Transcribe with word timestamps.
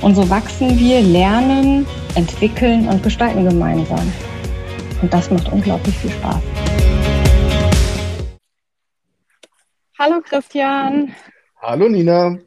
Und 0.00 0.14
so 0.14 0.30
wachsen 0.30 0.78
wir, 0.78 1.00
lernen, 1.02 1.84
entwickeln 2.14 2.88
und 2.88 3.02
gestalten 3.02 3.44
gemeinsam. 3.44 4.12
Und 5.02 5.12
das 5.12 5.28
macht 5.30 5.50
unglaublich 5.52 5.96
viel 5.98 6.10
Spaß. 6.10 6.40
Hallo 9.98 10.20
Christian. 10.22 11.12
Hallo 11.60 11.88
Nina. 11.88 12.38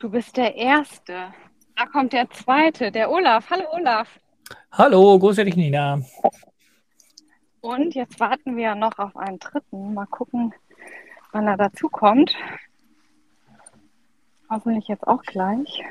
Du 0.00 0.10
bist 0.10 0.36
der 0.36 0.56
Erste. 0.56 1.32
Da 1.76 1.86
kommt 1.86 2.12
der 2.12 2.28
Zweite, 2.30 2.90
der 2.90 3.08
Olaf. 3.08 3.48
Hallo 3.50 3.66
Olaf. 3.72 4.18
Hallo, 4.72 5.16
grüße 5.20 5.44
dich 5.44 5.56
Nina. 5.56 6.00
Und 7.60 7.94
jetzt 7.94 8.18
warten 8.18 8.56
wir 8.56 8.74
noch 8.74 8.98
auf 8.98 9.16
einen 9.16 9.38
Dritten. 9.38 9.94
Mal 9.94 10.06
gucken, 10.06 10.52
wann 11.32 11.46
er 11.46 11.56
dazu 11.56 11.88
kommt. 11.88 12.34
Hoffentlich 14.48 14.88
jetzt 14.88 15.06
auch 15.06 15.22
gleich. 15.22 15.82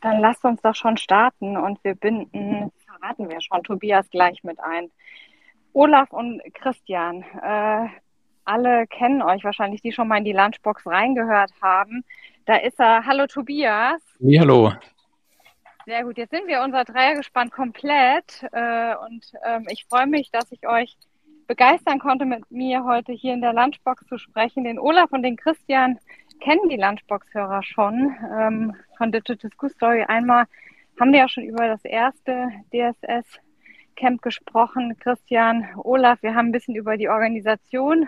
Dann 0.00 0.20
lasst 0.20 0.44
uns 0.44 0.60
doch 0.62 0.74
schon 0.74 0.96
starten 0.96 1.56
und 1.56 1.82
wir 1.84 1.94
binden, 1.94 2.72
verraten 2.86 3.28
wir 3.28 3.40
schon, 3.40 3.62
Tobias 3.62 4.08
gleich 4.10 4.42
mit 4.42 4.58
ein. 4.58 4.90
Olaf 5.72 6.10
und 6.12 6.42
Christian, 6.54 7.22
äh, 7.42 7.88
alle 8.44 8.86
kennen 8.88 9.22
euch 9.22 9.44
wahrscheinlich, 9.44 9.82
die 9.82 9.92
schon 9.92 10.08
mal 10.08 10.18
in 10.18 10.24
die 10.24 10.32
Lunchbox 10.32 10.86
reingehört 10.86 11.52
haben. 11.62 12.04
Da 12.46 12.56
ist 12.56 12.80
er. 12.80 13.06
Hallo 13.06 13.26
Tobias. 13.26 14.00
Ja, 14.18 14.40
hallo. 14.40 14.72
Sehr 15.86 16.04
gut, 16.04 16.18
jetzt 16.18 16.30
sind 16.30 16.46
wir 16.46 16.60
unser 16.62 16.84
Dreiergespann 16.84 17.50
komplett 17.50 18.42
äh, 18.52 18.94
und 18.96 19.32
ähm, 19.44 19.66
ich 19.70 19.86
freue 19.88 20.06
mich, 20.06 20.30
dass 20.30 20.52
ich 20.52 20.68
euch 20.68 20.96
begeistern 21.46 21.98
konnte, 21.98 22.26
mit 22.26 22.50
mir 22.50 22.84
heute 22.84 23.12
hier 23.12 23.32
in 23.32 23.40
der 23.40 23.54
Lunchbox 23.54 24.06
zu 24.06 24.18
sprechen. 24.18 24.64
Den 24.64 24.78
Olaf 24.78 25.10
und 25.10 25.22
den 25.22 25.36
Christian 25.36 25.98
kennen 26.40 26.68
die 26.68 26.76
Lunchbox-Hörer 26.76 27.62
schon 27.62 28.14
ähm, 28.30 28.76
von 28.98 29.10
Digital 29.10 29.50
School 29.50 29.70
Story. 29.70 30.04
Einmal 30.06 30.44
haben 31.00 31.12
wir 31.12 31.20
ja 31.20 31.28
schon 31.28 31.44
über 31.44 31.66
das 31.66 31.84
erste 31.84 32.50
DSS-Camp 32.74 34.20
gesprochen. 34.20 34.98
Christian, 34.98 35.66
Olaf, 35.76 36.22
wir 36.22 36.34
haben 36.34 36.48
ein 36.48 36.52
bisschen 36.52 36.76
über 36.76 36.98
die 36.98 37.08
Organisation 37.08 38.06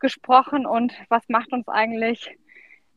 gesprochen 0.00 0.64
und 0.64 0.94
was 1.10 1.28
macht 1.28 1.52
uns 1.52 1.68
eigentlich 1.68 2.34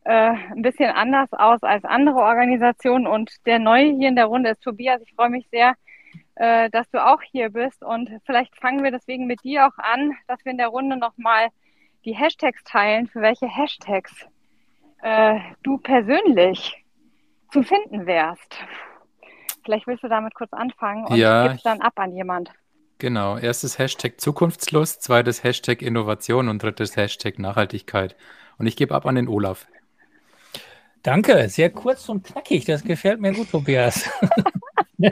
äh, 0.08 0.36
ein 0.52 0.62
bisschen 0.62 0.90
anders 0.90 1.32
aus 1.34 1.62
als 1.64 1.84
andere 1.84 2.20
Organisationen. 2.20 3.08
Und 3.08 3.46
der 3.46 3.60
Neue 3.60 3.92
hier 3.92 4.08
in 4.08 4.16
der 4.16 4.28
Runde 4.28 4.52
ist 4.52 4.64
Tobias. 4.64 5.02
Ich 5.06 5.14
freue 5.14 5.30
mich 5.30 5.48
sehr, 5.52 5.74
äh, 6.36 6.70
dass 6.70 6.90
du 6.92 7.06
auch 7.06 7.22
hier 7.22 7.50
bist. 7.50 7.84
Und 7.84 8.10
vielleicht 8.26 8.56
fangen 8.56 8.84
wir 8.84 8.92
deswegen 8.92 9.28
mit 9.28 9.44
dir 9.44 9.68
auch 9.68 9.78
an, 9.78 10.14
dass 10.28 10.44
wir 10.46 10.54
in 10.54 10.58
der 10.58 10.70
Runde 10.70 10.96
nochmal 10.96 11.50
die 12.06 12.16
Hashtags 12.16 12.64
teilen, 12.64 13.08
für 13.08 13.22
welche 13.22 13.48
Hashtags 13.48 14.14
äh, 15.02 15.40
du 15.64 15.78
persönlich 15.78 16.86
zu 17.52 17.64
finden 17.64 18.06
wärst. 18.06 18.64
Vielleicht 19.66 19.88
willst 19.88 20.04
du 20.04 20.08
damit 20.08 20.34
kurz 20.36 20.54
anfangen 20.54 21.06
und 21.06 21.18
ja, 21.18 21.50
gibst 21.50 21.66
dann 21.66 21.82
ab 21.82 21.94
an 21.98 22.14
jemand. 22.14 22.52
Genau, 23.00 23.38
erstes 23.38 23.78
Hashtag 23.78 24.22
Zukunftslust, 24.22 25.04
zweites 25.04 25.44
Hashtag 25.44 25.82
Innovation 25.82 26.48
und 26.48 26.64
drittes 26.64 26.96
Hashtag 26.96 27.40
Nachhaltigkeit. 27.40 28.16
Und 28.58 28.68
ich 28.68 28.78
gebe 28.78 28.96
ab 28.96 29.06
an 29.06 29.16
den 29.16 29.28
Olaf. 29.28 29.68
Danke, 31.08 31.48
sehr 31.48 31.70
kurz 31.70 32.10
und 32.10 32.26
knackig. 32.26 32.66
Das 32.66 32.84
gefällt 32.84 33.22
mir 33.22 33.32
gut, 33.32 33.50
Tobias. 33.50 34.10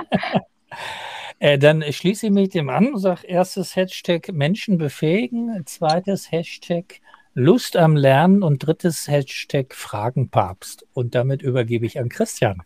äh, 1.39 1.57
dann 1.57 1.81
schließe 1.89 2.25
ich 2.25 2.33
mich 2.33 2.49
dem 2.49 2.67
an 2.67 2.95
und 2.95 2.99
sage 2.99 3.25
erstes 3.25 3.77
Hashtag 3.77 4.33
Menschen 4.33 4.77
befähigen, 4.77 5.65
zweites 5.65 6.33
Hashtag 6.33 6.99
Lust 7.33 7.77
am 7.77 7.95
Lernen 7.95 8.43
und 8.43 8.59
drittes 8.59 9.07
Hashtag 9.07 9.73
Fragenpapst. 9.73 10.85
Und 10.93 11.15
damit 11.15 11.41
übergebe 11.41 11.85
ich 11.85 11.97
an 11.97 12.09
Christian. 12.09 12.61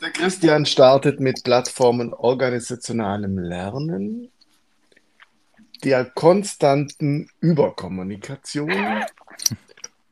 Der 0.00 0.10
Christian 0.12 0.64
startet 0.66 1.18
mit 1.18 1.42
Plattformen 1.42 2.14
organisationalem 2.14 3.40
Lernen, 3.40 4.30
der 5.82 6.04
konstanten 6.04 7.28
Überkommunikation 7.40 9.02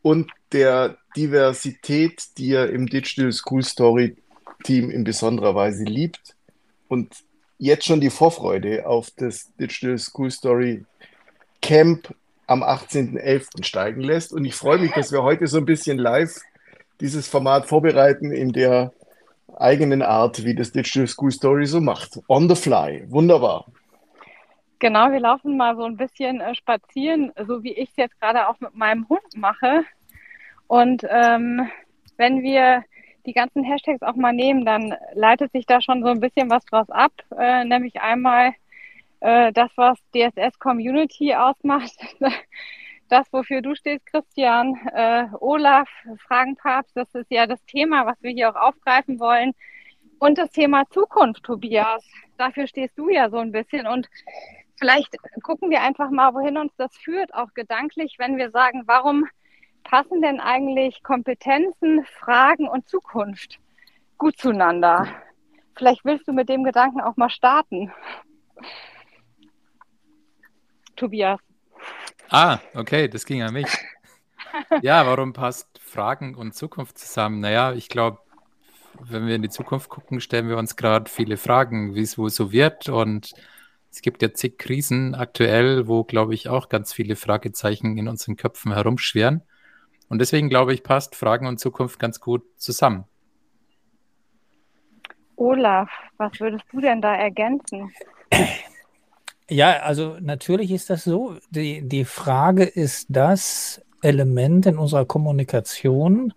und 0.02 0.28
der 0.50 0.98
Diversität, 1.16 2.38
die 2.38 2.52
er 2.52 2.70
im 2.70 2.86
Digital 2.86 3.32
School 3.32 3.62
Story 3.62 4.16
Team 4.64 4.90
in 4.90 5.04
besonderer 5.04 5.54
Weise 5.54 5.84
liebt 5.84 6.36
und 6.88 7.14
jetzt 7.58 7.86
schon 7.86 8.00
die 8.00 8.10
Vorfreude 8.10 8.86
auf 8.86 9.10
das 9.16 9.54
Digital 9.56 9.98
School 9.98 10.30
Story 10.30 10.84
Camp 11.60 12.14
am 12.46 12.62
18.11. 12.62 13.64
steigen 13.64 14.02
lässt. 14.02 14.32
Und 14.32 14.44
ich 14.44 14.54
freue 14.54 14.78
mich, 14.78 14.92
dass 14.92 15.12
wir 15.12 15.22
heute 15.22 15.46
so 15.46 15.58
ein 15.58 15.64
bisschen 15.64 15.98
live 15.98 16.40
dieses 17.00 17.28
Format 17.28 17.66
vorbereiten 17.66 18.30
in 18.30 18.52
der 18.52 18.92
eigenen 19.56 20.02
Art, 20.02 20.44
wie 20.44 20.54
das 20.54 20.72
Digital 20.72 21.06
School 21.06 21.30
Story 21.30 21.66
so 21.66 21.80
macht. 21.80 22.18
On 22.28 22.48
the 22.48 22.54
fly. 22.54 23.04
Wunderbar. 23.08 23.66
Genau, 24.78 25.12
wir 25.12 25.20
laufen 25.20 25.56
mal 25.56 25.76
so 25.76 25.84
ein 25.84 25.96
bisschen 25.96 26.40
äh, 26.40 26.54
spazieren, 26.56 27.32
so 27.46 27.62
wie 27.62 27.72
ich 27.72 27.90
es 27.90 27.96
jetzt 27.96 28.20
gerade 28.20 28.48
auch 28.48 28.58
mit 28.58 28.74
meinem 28.74 29.08
Hund 29.08 29.36
mache. 29.36 29.84
Und 30.72 31.04
ähm, 31.06 31.68
wenn 32.16 32.40
wir 32.40 32.82
die 33.26 33.34
ganzen 33.34 33.62
Hashtags 33.62 34.00
auch 34.00 34.14
mal 34.14 34.32
nehmen, 34.32 34.64
dann 34.64 34.94
leitet 35.12 35.52
sich 35.52 35.66
da 35.66 35.82
schon 35.82 36.02
so 36.02 36.08
ein 36.08 36.20
bisschen 36.20 36.48
was 36.48 36.64
draus 36.64 36.88
ab, 36.88 37.12
äh, 37.38 37.62
nämlich 37.66 38.00
einmal 38.00 38.54
äh, 39.20 39.52
das, 39.52 39.70
was 39.76 39.98
DSS 40.14 40.58
Community 40.58 41.34
ausmacht, 41.34 41.92
das, 43.10 43.30
wofür 43.34 43.60
du 43.60 43.74
stehst, 43.74 44.06
Christian, 44.06 44.74
äh, 44.94 45.26
Olaf, 45.40 45.90
Fragenpapst, 46.26 46.96
das 46.96 47.14
ist 47.16 47.30
ja 47.30 47.46
das 47.46 47.62
Thema, 47.66 48.06
was 48.06 48.16
wir 48.22 48.30
hier 48.30 48.48
auch 48.48 48.68
aufgreifen 48.68 49.20
wollen. 49.20 49.52
Und 50.20 50.38
das 50.38 50.52
Thema 50.52 50.84
Zukunft, 50.88 51.42
Tobias, 51.42 52.02
dafür 52.38 52.66
stehst 52.66 52.96
du 52.96 53.10
ja 53.10 53.28
so 53.28 53.36
ein 53.36 53.52
bisschen. 53.52 53.86
Und 53.86 54.08
vielleicht 54.78 55.14
gucken 55.42 55.68
wir 55.68 55.82
einfach 55.82 56.08
mal, 56.08 56.32
wohin 56.32 56.56
uns 56.56 56.74
das 56.78 56.96
führt, 56.96 57.34
auch 57.34 57.52
gedanklich, 57.52 58.14
wenn 58.16 58.38
wir 58.38 58.50
sagen, 58.50 58.84
warum 58.86 59.26
passen 59.84 60.22
denn 60.22 60.40
eigentlich 60.40 61.02
Kompetenzen, 61.02 62.04
Fragen 62.20 62.68
und 62.68 62.88
Zukunft 62.88 63.58
gut 64.18 64.38
zueinander? 64.38 65.06
Vielleicht 65.76 66.04
willst 66.04 66.28
du 66.28 66.32
mit 66.32 66.48
dem 66.48 66.64
Gedanken 66.64 67.00
auch 67.00 67.16
mal 67.16 67.30
starten. 67.30 67.92
Tobias. 70.96 71.40
Ah, 72.30 72.58
okay, 72.74 73.08
das 73.08 73.26
ging 73.26 73.42
an 73.42 73.52
mich. 73.52 73.68
Ja, 74.82 75.06
warum 75.06 75.32
passt 75.32 75.80
Fragen 75.82 76.34
und 76.34 76.54
Zukunft 76.54 76.98
zusammen? 76.98 77.40
Naja, 77.40 77.72
ich 77.72 77.88
glaube, 77.88 78.18
wenn 79.00 79.26
wir 79.26 79.34
in 79.34 79.42
die 79.42 79.48
Zukunft 79.48 79.88
gucken, 79.88 80.20
stellen 80.20 80.48
wir 80.48 80.58
uns 80.58 80.76
gerade 80.76 81.10
viele 81.10 81.38
Fragen, 81.38 81.94
wie 81.94 82.02
es 82.02 82.18
wohl 82.18 82.28
so 82.28 82.52
wird. 82.52 82.90
Und 82.90 83.32
es 83.90 84.02
gibt 84.02 84.22
ja 84.22 84.32
zig 84.32 84.58
Krisen 84.58 85.14
aktuell, 85.14 85.86
wo, 85.88 86.04
glaube 86.04 86.34
ich, 86.34 86.48
auch 86.48 86.68
ganz 86.68 86.92
viele 86.92 87.16
Fragezeichen 87.16 87.96
in 87.96 88.08
unseren 88.08 88.36
Köpfen 88.36 88.72
herumschweren. 88.72 89.42
Und 90.12 90.18
deswegen 90.18 90.50
glaube 90.50 90.74
ich, 90.74 90.82
passt 90.82 91.16
Fragen 91.16 91.46
und 91.46 91.58
Zukunft 91.58 91.98
ganz 91.98 92.20
gut 92.20 92.42
zusammen. 92.58 93.04
Olaf, 95.36 95.88
was 96.18 96.38
würdest 96.38 96.64
du 96.70 96.82
denn 96.82 97.00
da 97.00 97.14
ergänzen? 97.14 97.90
Ja, 99.48 99.78
also 99.80 100.18
natürlich 100.20 100.70
ist 100.70 100.90
das 100.90 101.04
so. 101.04 101.38
Die, 101.48 101.88
die 101.88 102.04
Frage 102.04 102.64
ist 102.64 103.06
das 103.08 103.80
Element 104.02 104.66
in 104.66 104.78
unserer 104.78 105.04
Kommunikation, 105.04 106.34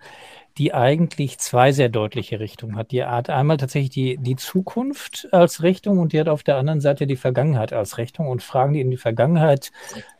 die 0.57 0.73
eigentlich 0.73 1.37
zwei 1.39 1.73
sehr 1.73 1.89
deutliche 1.89 2.39
Richtungen 2.39 2.77
hat. 2.77 2.91
Die 2.91 3.03
hat 3.03 3.29
einmal 3.29 3.57
tatsächlich 3.57 3.89
die, 3.89 4.17
die 4.17 4.37
Zukunft 4.37 5.27
als 5.31 5.63
Richtung 5.63 5.99
und 5.99 6.13
die 6.13 6.19
hat 6.19 6.29
auf 6.29 6.43
der 6.43 6.55
anderen 6.55 6.79
Seite 6.79 7.07
die 7.07 7.17
Vergangenheit 7.17 7.73
als 7.73 7.97
Richtung. 7.97 8.29
Und 8.29 8.41
Fragen, 8.41 8.73
die 8.73 8.81
in 8.81 8.89
die 8.89 8.97
Vergangenheit 8.97 9.71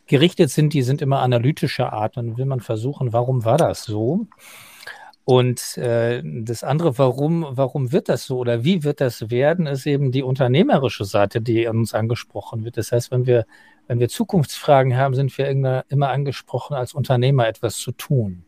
gerichtet 0.06 0.50
sind, 0.50 0.74
die 0.74 0.82
sind 0.82 1.00
immer 1.00 1.20
analytischer 1.20 1.92
Art. 1.92 2.18
Dann 2.18 2.36
will 2.36 2.44
man 2.44 2.60
versuchen, 2.60 3.14
warum 3.14 3.46
war 3.46 3.56
das 3.56 3.84
so? 3.84 4.26
Und 5.24 5.76
äh, 5.78 6.22
das 6.22 6.62
andere, 6.62 6.98
warum, 6.98 7.46
warum 7.50 7.90
wird 7.90 8.08
das 8.08 8.26
so 8.26 8.38
oder 8.38 8.62
wie 8.62 8.84
wird 8.84 9.00
das 9.00 9.28
werden, 9.28 9.66
ist 9.66 9.84
eben 9.86 10.12
die 10.12 10.22
unternehmerische 10.22 11.04
Seite, 11.04 11.40
die 11.40 11.66
uns 11.66 11.94
angesprochen 11.94 12.64
wird. 12.64 12.76
Das 12.76 12.92
heißt, 12.92 13.10
wenn 13.10 13.26
wir, 13.26 13.44
wenn 13.86 14.00
wir 14.00 14.08
Zukunftsfragen 14.08 14.96
haben, 14.96 15.14
sind 15.14 15.36
wir 15.38 15.48
immer, 15.48 15.84
angesprochen, 15.90 16.74
als 16.74 16.94
Unternehmer 16.94 17.46
etwas 17.46 17.78
zu 17.78 17.92
tun. 17.92 18.44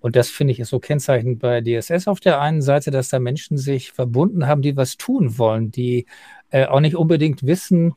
Und 0.00 0.16
das 0.16 0.30
finde 0.30 0.52
ich 0.52 0.60
ist 0.60 0.70
so 0.70 0.78
kennzeichnend 0.78 1.40
bei 1.40 1.60
DSS 1.60 2.08
auf 2.08 2.20
der 2.20 2.40
einen 2.40 2.62
Seite, 2.62 2.90
dass 2.90 3.10
da 3.10 3.18
Menschen 3.18 3.58
sich 3.58 3.92
verbunden 3.92 4.46
haben, 4.46 4.62
die 4.62 4.76
was 4.76 4.96
tun 4.96 5.38
wollen, 5.38 5.70
die 5.70 6.06
äh, 6.50 6.66
auch 6.66 6.80
nicht 6.80 6.96
unbedingt 6.96 7.46
wissen, 7.46 7.94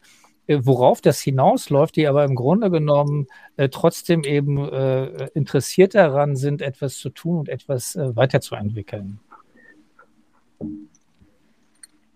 äh, 0.47 0.59
worauf 0.61 0.99
das 0.99 1.21
hinausläuft, 1.21 1.95
die 1.95 2.07
aber 2.07 2.25
im 2.25 2.35
Grunde 2.35 2.69
genommen 2.69 3.27
äh, 3.55 3.69
trotzdem 3.69 4.23
eben 4.25 4.57
äh, 4.69 5.27
interessiert 5.33 5.95
daran 5.95 6.35
sind, 6.35 6.61
etwas 6.61 6.97
zu 6.97 7.09
tun 7.09 7.39
und 7.39 7.49
etwas 7.49 7.95
äh, 7.95 8.15
weiterzuentwickeln. 8.15 9.19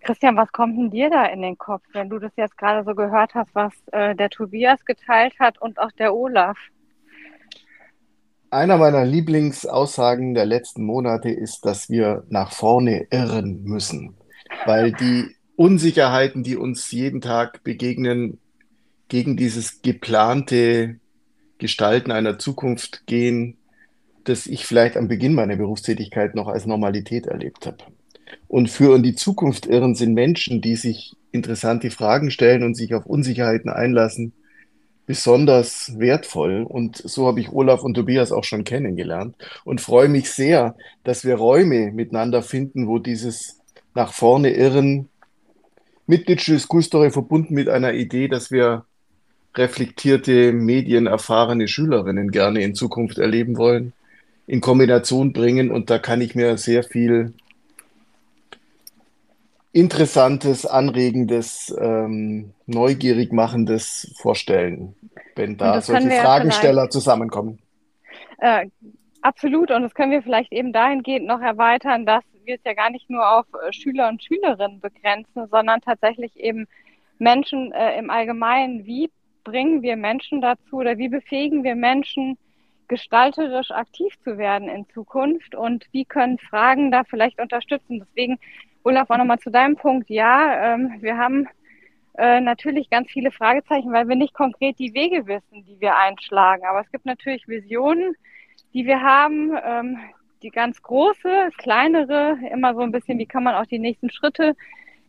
Christian, 0.07 0.37
was 0.37 0.53
kommt 0.53 0.77
denn 0.77 0.89
dir 0.89 1.09
da 1.09 1.25
in 1.25 1.41
den 1.41 1.57
Kopf, 1.57 1.83
wenn 1.91 2.09
du 2.09 2.17
das 2.17 2.31
jetzt 2.37 2.57
gerade 2.57 2.85
so 2.85 2.95
gehört 2.95 3.35
hast, 3.35 3.53
was 3.53 3.73
äh, 3.91 4.15
der 4.15 4.29
Tobias 4.29 4.85
geteilt 4.85 5.33
hat 5.37 5.61
und 5.61 5.79
auch 5.79 5.91
der 5.91 6.15
Olaf? 6.15 6.57
Einer 8.49 8.77
meiner 8.77 9.03
Lieblingsaussagen 9.03 10.33
der 10.33 10.45
letzten 10.45 10.85
Monate 10.85 11.29
ist, 11.29 11.65
dass 11.65 11.89
wir 11.89 12.23
nach 12.29 12.53
vorne 12.53 13.07
irren 13.11 13.63
müssen, 13.63 14.15
weil 14.65 14.93
die 14.93 15.35
Unsicherheiten, 15.57 16.41
die 16.41 16.55
uns 16.55 16.89
jeden 16.91 17.19
Tag 17.19 17.65
begegnen, 17.65 18.39
gegen 19.09 19.35
dieses 19.35 19.81
geplante 19.81 21.01
Gestalten 21.57 22.11
einer 22.11 22.39
Zukunft 22.39 23.07
gehen, 23.07 23.57
das 24.23 24.47
ich 24.47 24.65
vielleicht 24.65 24.95
am 24.95 25.09
Beginn 25.09 25.33
meiner 25.33 25.57
Berufstätigkeit 25.57 26.33
noch 26.33 26.47
als 26.47 26.65
Normalität 26.65 27.25
erlebt 27.25 27.65
habe. 27.65 27.83
Und 28.47 28.69
für 28.69 28.95
in 28.95 29.03
die 29.03 29.15
Zukunft 29.15 29.65
irren 29.65 29.95
sind 29.95 30.13
Menschen, 30.13 30.61
die 30.61 30.75
sich 30.75 31.15
interessante 31.31 31.91
Fragen 31.91 32.31
stellen 32.31 32.63
und 32.63 32.75
sich 32.75 32.93
auf 32.93 33.05
Unsicherheiten 33.05 33.69
einlassen, 33.69 34.33
besonders 35.05 35.97
wertvoll. 35.97 36.63
Und 36.63 36.97
so 36.97 37.27
habe 37.27 37.39
ich 37.39 37.51
Olaf 37.51 37.81
und 37.83 37.95
Tobias 37.95 38.31
auch 38.31 38.43
schon 38.43 38.63
kennengelernt 38.63 39.35
und 39.63 39.81
freue 39.81 40.09
mich 40.09 40.31
sehr, 40.31 40.75
dass 41.03 41.25
wir 41.25 41.35
Räume 41.35 41.91
miteinander 41.91 42.41
finden, 42.41 42.87
wo 42.87 42.99
dieses 42.99 43.59
nach 43.95 44.13
vorne 44.13 44.51
irren 44.51 45.09
mit 46.05 46.29
Digital 46.29 46.59
School 46.59 47.11
verbunden 47.11 47.53
mit 47.53 47.69
einer 47.69 47.93
Idee, 47.93 48.27
dass 48.27 48.51
wir 48.51 48.85
reflektierte, 49.55 50.53
medienerfahrene 50.53 51.67
Schülerinnen 51.67 52.31
gerne 52.31 52.61
in 52.61 52.75
Zukunft 52.75 53.17
erleben 53.17 53.57
wollen, 53.57 53.93
in 54.45 54.61
Kombination 54.61 55.33
bringen. 55.33 55.71
Und 55.71 55.89
da 55.89 55.99
kann 55.99 56.21
ich 56.21 56.35
mir 56.35 56.57
sehr 56.57 56.83
viel 56.83 57.33
Interessantes, 59.77 60.65
Anregendes, 60.65 61.75
ähm, 61.79 62.51
neugierig 62.65 63.31
machendes 63.31 64.11
vorstellen, 64.17 64.95
wenn 65.35 65.55
da 65.55 65.79
solche 65.81 66.09
Fragensteller 66.09 66.85
ja 66.85 66.89
zusammenkommen. 66.89 67.59
Äh, 68.39 68.65
absolut, 69.21 69.69
und 69.69 69.83
das 69.83 69.93
können 69.93 70.11
wir 70.11 70.23
vielleicht 70.23 70.51
eben 70.51 70.73
dahingehend 70.73 71.27
noch 71.27 71.41
erweitern, 71.41 72.07
dass 72.07 72.23
wir 72.43 72.55
es 72.55 72.61
ja 72.65 72.73
gar 72.73 72.89
nicht 72.89 73.07
nur 73.11 73.23
auf 73.29 73.45
äh, 73.53 73.71
Schüler 73.71 74.09
und 74.09 74.23
Schülerinnen 74.23 74.79
begrenzen, 74.79 75.47
sondern 75.51 75.79
tatsächlich 75.81 76.35
eben 76.37 76.65
Menschen 77.19 77.71
äh, 77.71 77.99
im 77.99 78.09
Allgemeinen. 78.09 78.83
Wie 78.87 79.11
bringen 79.43 79.83
wir 79.83 79.95
Menschen 79.95 80.41
dazu 80.41 80.77
oder 80.77 80.97
wie 80.97 81.09
befähigen 81.09 81.63
wir 81.63 81.75
Menschen, 81.75 82.39
gestalterisch 82.87 83.69
aktiv 83.69 84.11
zu 84.23 84.39
werden 84.39 84.69
in 84.69 84.89
Zukunft 84.89 85.53
und 85.53 85.85
wie 85.91 86.05
können 86.05 86.39
Fragen 86.39 86.89
da 86.89 87.03
vielleicht 87.03 87.39
unterstützen? 87.39 87.99
Deswegen 87.99 88.39
Olaf, 88.83 89.09
auch 89.09 89.17
nochmal 89.17 89.39
zu 89.39 89.51
deinem 89.51 89.75
Punkt. 89.75 90.09
Ja, 90.09 90.73
ähm, 90.73 90.95
wir 90.99 91.17
haben 91.17 91.47
äh, 92.17 92.39
natürlich 92.41 92.89
ganz 92.89 93.09
viele 93.09 93.31
Fragezeichen, 93.31 93.91
weil 93.91 94.07
wir 94.07 94.15
nicht 94.15 94.33
konkret 94.33 94.79
die 94.79 94.93
Wege 94.93 95.27
wissen, 95.27 95.65
die 95.65 95.79
wir 95.79 95.95
einschlagen. 95.97 96.63
Aber 96.65 96.81
es 96.81 96.91
gibt 96.91 97.05
natürlich 97.05 97.47
Visionen, 97.47 98.15
die 98.73 98.85
wir 98.85 99.01
haben, 99.01 99.57
ähm, 99.63 99.97
die 100.41 100.49
ganz 100.49 100.81
große, 100.81 101.49
kleinere, 101.57 102.37
immer 102.51 102.73
so 102.73 102.81
ein 102.81 102.91
bisschen, 102.91 103.17
wie 103.19 103.25
kann 103.25 103.43
man 103.43 103.55
auch 103.55 103.65
die 103.65 103.79
nächsten 103.79 104.09
Schritte 104.09 104.55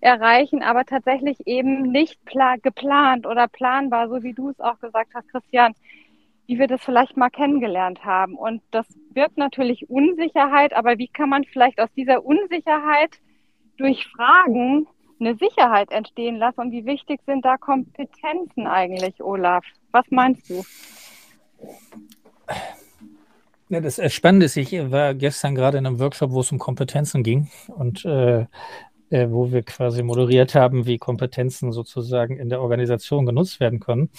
erreichen, 0.00 0.62
aber 0.62 0.85
tatsächlich 0.85 1.47
eben 1.47 1.82
nicht 1.82 2.19
geplant 2.62 3.26
oder 3.26 3.49
planbar, 3.49 4.09
so 4.09 4.23
wie 4.23 4.32
du 4.32 4.50
es 4.50 4.61
auch 4.61 4.79
gesagt 4.79 5.12
hast, 5.14 5.29
Christian, 5.29 5.75
wie 6.47 6.59
wir 6.59 6.67
das 6.67 6.82
vielleicht 6.82 7.17
mal 7.17 7.31
kennengelernt 7.31 8.05
haben. 8.05 8.35
Und 8.37 8.62
das 8.71 8.87
birgt 9.11 9.37
natürlich 9.37 9.91
Unsicherheit, 9.91 10.73
aber 10.73 10.99
wie 10.99 11.09
kann 11.09 11.29
man 11.29 11.44
vielleicht 11.44 11.81
aus 11.81 11.93
dieser 11.94 12.25
Unsicherheit 12.25 13.19
durch 13.79 14.07
Fragen 14.09 14.87
eine 15.21 15.35
Sicherheit 15.37 15.91
entstehen 15.91 16.37
lassen 16.37 16.61
und 16.61 16.73
wie 16.73 16.85
wichtig 16.85 17.21
sind 17.27 17.45
da 17.45 17.57
Kompetenzen 17.57 18.67
eigentlich, 18.67 19.23
Olaf? 19.23 19.65
Was 19.91 20.05
meinst 20.11 20.49
du? 20.49 20.65
Ja, 23.69 23.81
das 23.81 24.01
Spannende 24.13 24.47
ist, 24.47 24.57
ich 24.57 24.73
war 24.91 25.15
gestern 25.15 25.55
gerade 25.55 25.79
in 25.79 25.87
einem 25.87 25.99
Workshop, 25.99 26.31
wo 26.31 26.41
es 26.41 26.53
um 26.53 26.59
Kompetenzen 26.59 27.23
ging 27.23 27.51
und 27.69 28.05
äh, 28.05 28.47
äh, 29.11 29.31
wo 29.31 29.53
wir 29.53 29.63
quasi 29.63 30.03
moderiert 30.03 30.55
haben, 30.55 30.87
wie 30.87 30.99
Kompetenzen 30.99 31.73
sozusagen 31.73 32.39
in 32.39 32.51
der 32.51 32.61
Organisation 32.61 33.27
genutzt 33.27 33.59
werden 33.61 33.81
können. 33.81 34.11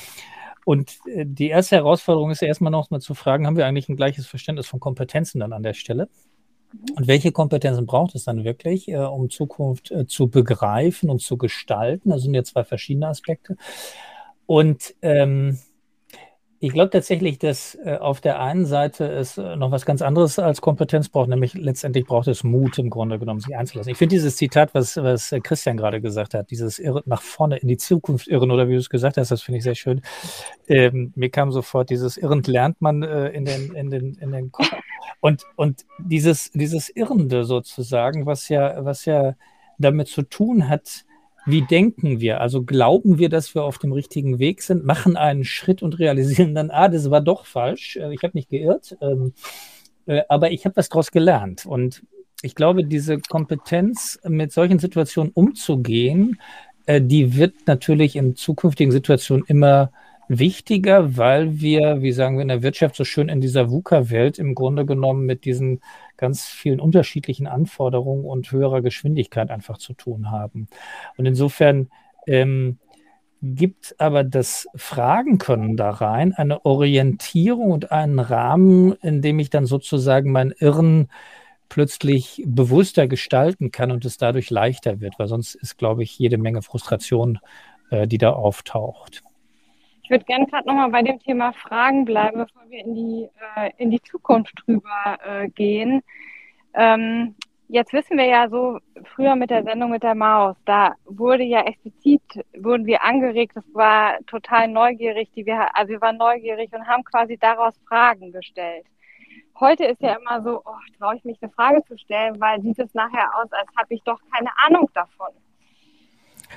Und 0.66 1.00
äh, 1.06 1.26
die 1.28 1.50
erste 1.50 1.76
Herausforderung 1.78 2.32
ist 2.32 2.42
ja 2.42 2.48
erstmal 2.48 2.72
noch 2.72 2.90
mal 2.90 3.00
zu 3.00 3.14
fragen, 3.14 3.46
haben 3.46 3.58
wir 3.58 3.66
eigentlich 3.66 3.90
ein 3.90 3.96
gleiches 3.96 4.28
Verständnis 4.28 4.68
von 4.68 4.80
Kompetenzen 4.80 5.40
dann 5.40 5.54
an 5.54 5.64
der 5.64 5.74
Stelle? 5.74 6.10
Und 6.95 7.07
welche 7.07 7.31
Kompetenzen 7.31 7.86
braucht 7.86 8.16
es 8.16 8.25
dann 8.25 8.44
wirklich, 8.44 8.88
äh, 8.89 8.98
um 8.98 9.30
Zukunft 9.30 9.92
äh, 9.92 10.06
zu 10.06 10.27
begreifen 10.27 11.10
und 11.10 11.21
zu 11.21 11.38
gestalten? 11.38 12.10
Das 12.10 12.21
sind 12.21 12.33
ja 12.33 12.44
zwei 12.44 12.63
verschiedene 12.63 13.07
Aspekte. 13.07 13.57
Und 14.45 14.95
ähm, 15.01 15.60
ich 16.61 16.73
glaube 16.73 16.90
tatsächlich, 16.90 17.40
dass 17.40 17.76
äh, 17.85 17.95
auf 17.95 18.19
der 18.19 18.42
einen 18.42 18.66
Seite 18.66 19.09
es 19.09 19.38
äh, 19.38 19.56
noch 19.56 19.71
was 19.71 19.85
ganz 19.85 20.02
anderes 20.02 20.38
als 20.40 20.59
Kompetenz 20.59 21.07
braucht, 21.07 21.30
nämlich 21.30 21.54
letztendlich 21.54 22.06
braucht 22.06 22.28
es 22.28 22.44
Mut 22.44 22.78
im 22.80 22.90
Grunde 22.90 23.18
genommen, 23.18 23.40
sich 23.40 23.56
einzulassen. 23.56 23.92
Ich 23.92 23.97
finde 23.97 24.16
dieses 24.16 24.35
Zitat, 24.35 24.73
was, 24.73 24.97
was 24.97 25.31
äh, 25.31 25.40
Christian 25.40 25.78
gerade 25.78 26.02
gesagt 26.02 26.33
hat, 26.33 26.52
dieses 26.52 26.78
Irren 26.78 27.04
nach 27.06 27.21
vorne 27.21 27.57
in 27.57 27.69
die 27.69 27.78
Zukunft 27.78 28.28
irren 28.28 28.52
oder 28.52 28.68
wie 28.68 28.73
du 28.73 28.80
es 28.80 28.90
gesagt 28.90 29.16
hast, 29.16 29.31
das 29.31 29.42
finde 29.42 29.59
ich 29.59 29.64
sehr 29.64 29.76
schön. 29.76 30.02
Ähm, 30.68 31.14
mir 31.16 31.30
kam 31.30 31.52
sofort 31.54 31.90
dieses 31.90 32.18
Irrend 32.18 32.47
lernt 32.47 32.81
man 32.81 33.04
äh, 33.04 33.30
in, 33.30 33.45
den, 33.45 33.73
in, 33.73 33.90
den, 33.90 34.16
in 34.16 34.31
den 34.31 34.52
Kopf. 34.52 34.69
Und, 35.21 35.44
und 35.56 35.85
dieses, 35.99 36.52
dieses 36.52 36.90
Irrende 36.90 37.44
sozusagen, 37.44 38.26
was 38.26 38.49
ja, 38.49 38.83
was 38.85 39.06
ja 39.06 39.35
damit 39.78 40.07
zu 40.07 40.21
tun 40.23 40.69
hat, 40.69 41.06
wie 41.45 41.61
denken 41.61 42.19
wir? 42.19 42.42
Also 42.42 42.64
glauben 42.64 43.18
wir, 43.18 43.30
dass 43.30 43.56
wir 43.56 43.64
auf 43.64 43.78
dem 43.80 43.92
richtigen 43.92 44.40
Weg 44.40 44.61
sind, 44.61 44.85
machen 44.85 45.18
einen 45.18 45.44
Schritt 45.44 45.81
und 45.81 45.99
realisieren 45.99 46.54
dann, 46.56 46.69
ah, 46.69 46.90
das 46.90 47.09
war 47.09 47.21
doch 47.21 47.45
falsch, 47.45 47.97
äh, 47.97 48.14
ich 48.14 48.23
habe 48.23 48.31
mich 48.35 48.47
geirrt, 48.47 48.97
ähm, 49.02 49.33
äh, 50.06 50.21
aber 50.30 50.52
ich 50.52 50.66
habe 50.66 50.76
was 50.76 50.90
daraus 50.90 51.11
gelernt. 51.11 51.66
Und 51.66 52.04
ich 52.42 52.56
glaube, 52.56 52.85
diese 52.85 53.19
Kompetenz, 53.19 54.19
mit 54.23 54.52
solchen 54.52 54.80
Situationen 54.80 55.31
umzugehen, 55.33 56.40
äh, 56.85 57.02
die 57.02 57.35
wird 57.35 57.54
natürlich 57.68 58.16
in 58.16 58.35
zukünftigen 58.35 58.92
Situationen 58.92 59.45
immer 59.47 59.92
wichtiger, 60.30 61.18
weil 61.18 61.59
wir, 61.59 62.02
wie 62.02 62.12
sagen 62.12 62.38
wir 62.38 62.44
in 62.44 62.50
der 62.50 62.64
Wirtschaft 62.64 62.95
so 62.95 63.04
schön, 63.04 63.30
in 63.30 63.42
dieser 63.42 63.69
VUCA-Welt 63.69 64.40
im 64.40 64.56
Grunde 64.56 64.86
genommen 64.86 65.26
mit 65.26 65.44
diesen 65.44 65.81
ganz 66.18 66.45
vielen 66.45 66.80
unterschiedlichen 66.80 67.48
Anforderungen 67.48 68.26
und 68.26 68.52
höherer 68.52 68.81
Geschwindigkeit 68.81 69.50
einfach 69.50 69.80
zu 69.80 69.94
tun 69.94 70.31
haben. 70.31 70.68
Und 71.18 71.26
insofern 71.26 71.90
ähm, 72.28 72.78
gibt 73.42 73.95
aber 74.00 74.24
das 74.24 74.68
Fragen 74.76 75.40
können 75.40 75.78
da 75.78 75.90
rein 75.90 76.33
eine 76.33 76.64
Orientierung 76.66 77.71
und 77.71 77.92
einen 77.92 78.19
Rahmen, 78.19 78.94
in 79.02 79.21
dem 79.21 79.40
ich 79.40 79.50
dann 79.50 79.66
sozusagen 79.66 80.31
mein 80.31 80.52
Irren 80.59 81.09
plötzlich 81.69 82.44
bewusster 82.45 83.07
gestalten 83.07 83.71
kann 83.71 83.92
und 83.92 84.06
es 84.06 84.18
dadurch 84.18 84.50
leichter 84.50 85.02
wird, 85.02 85.18
weil 85.18 85.28
sonst 85.28 85.56
ist, 85.56 85.78
glaube 85.78 86.04
ich, 86.04 86.18
jede 86.19 86.38
Menge 86.38 86.62
Frustration, 86.62 87.40
äh, 87.90 88.07
die 88.07 88.18
da 88.18 88.31
auftaucht. 88.31 89.24
Ich 90.09 90.11
würde 90.11 90.25
gerne 90.25 90.47
gerade 90.47 90.68
nochmal 90.68 90.89
bei 90.89 91.04
dem 91.04 91.19
Thema 91.19 91.54
Fragen 91.54 92.04
bleiben, 92.04 92.39
bevor 92.39 92.68
wir 92.68 92.83
in 92.83 92.95
die, 92.95 93.30
äh, 93.56 93.69
in 93.78 93.92
die 93.92 94.01
Zukunft 94.01 94.56
drüber 94.66 95.19
äh, 95.23 95.49
gehen. 95.49 96.01
Ähm, 96.73 97.35
Jetzt 97.68 97.94
wissen 97.94 98.18
wir 98.18 98.25
ja 98.25 98.49
so, 98.49 98.80
früher 99.13 99.35
mit 99.35 99.51
der 99.51 99.61
Sendung 99.61 99.92
mit 99.92 100.01
der 100.01 100.16
Maus, 100.16 100.56
da 100.66 100.95
wurde 101.06 101.44
ja 101.44 101.61
explizit, 101.61 102.23
wurden 102.57 102.87
wir 102.87 103.04
angeregt, 103.04 103.51
das 103.56 103.63
war 103.75 104.18
total 104.25 104.68
neugierig, 104.68 105.30
die 105.35 105.45
wir, 105.45 105.78
also 105.78 105.92
wir 105.92 106.01
waren 106.01 106.18
neugierig 106.18 106.73
und 106.73 106.87
haben 106.87 107.04
quasi 107.04 107.37
daraus 107.37 107.75
Fragen 107.87 108.31
gestellt. 108.31 108.87
Heute 109.59 109.85
ist 109.85 110.01
ja 110.01 110.16
immer 110.16 110.42
so, 110.42 110.63
oh, 110.66 110.80
traue 110.97 111.18
ich 111.18 111.23
mich 111.23 111.37
eine 111.44 111.51
Frage 111.51 111.83
zu 111.83 111.95
stellen, 111.99 112.42
weil 112.42 112.59
sieht 112.63 112.80
es 112.80 112.92
nachher 112.95 113.30
aus, 113.37 113.51
als 113.51 113.69
habe 113.78 113.94
ich 113.94 114.01
doch 114.01 114.19
keine 114.33 114.49
Ahnung 114.66 114.89
davon. 114.95 115.30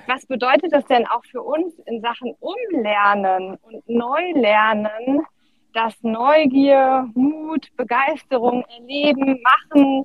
Was 0.07 0.27
bedeutet 0.27 0.73
das 0.73 0.85
denn 0.87 1.07
auch 1.07 1.25
für 1.31 1.43
uns 1.43 1.75
in 1.87 2.01
Sachen 2.01 2.35
Umlernen 2.41 3.57
und 3.63 3.89
Neulernen, 3.89 5.27
dass 5.73 5.95
Neugier, 6.03 7.09
Mut, 7.15 7.69
Begeisterung, 7.77 8.65
Erleben, 8.79 9.41
Machen, 9.43 10.05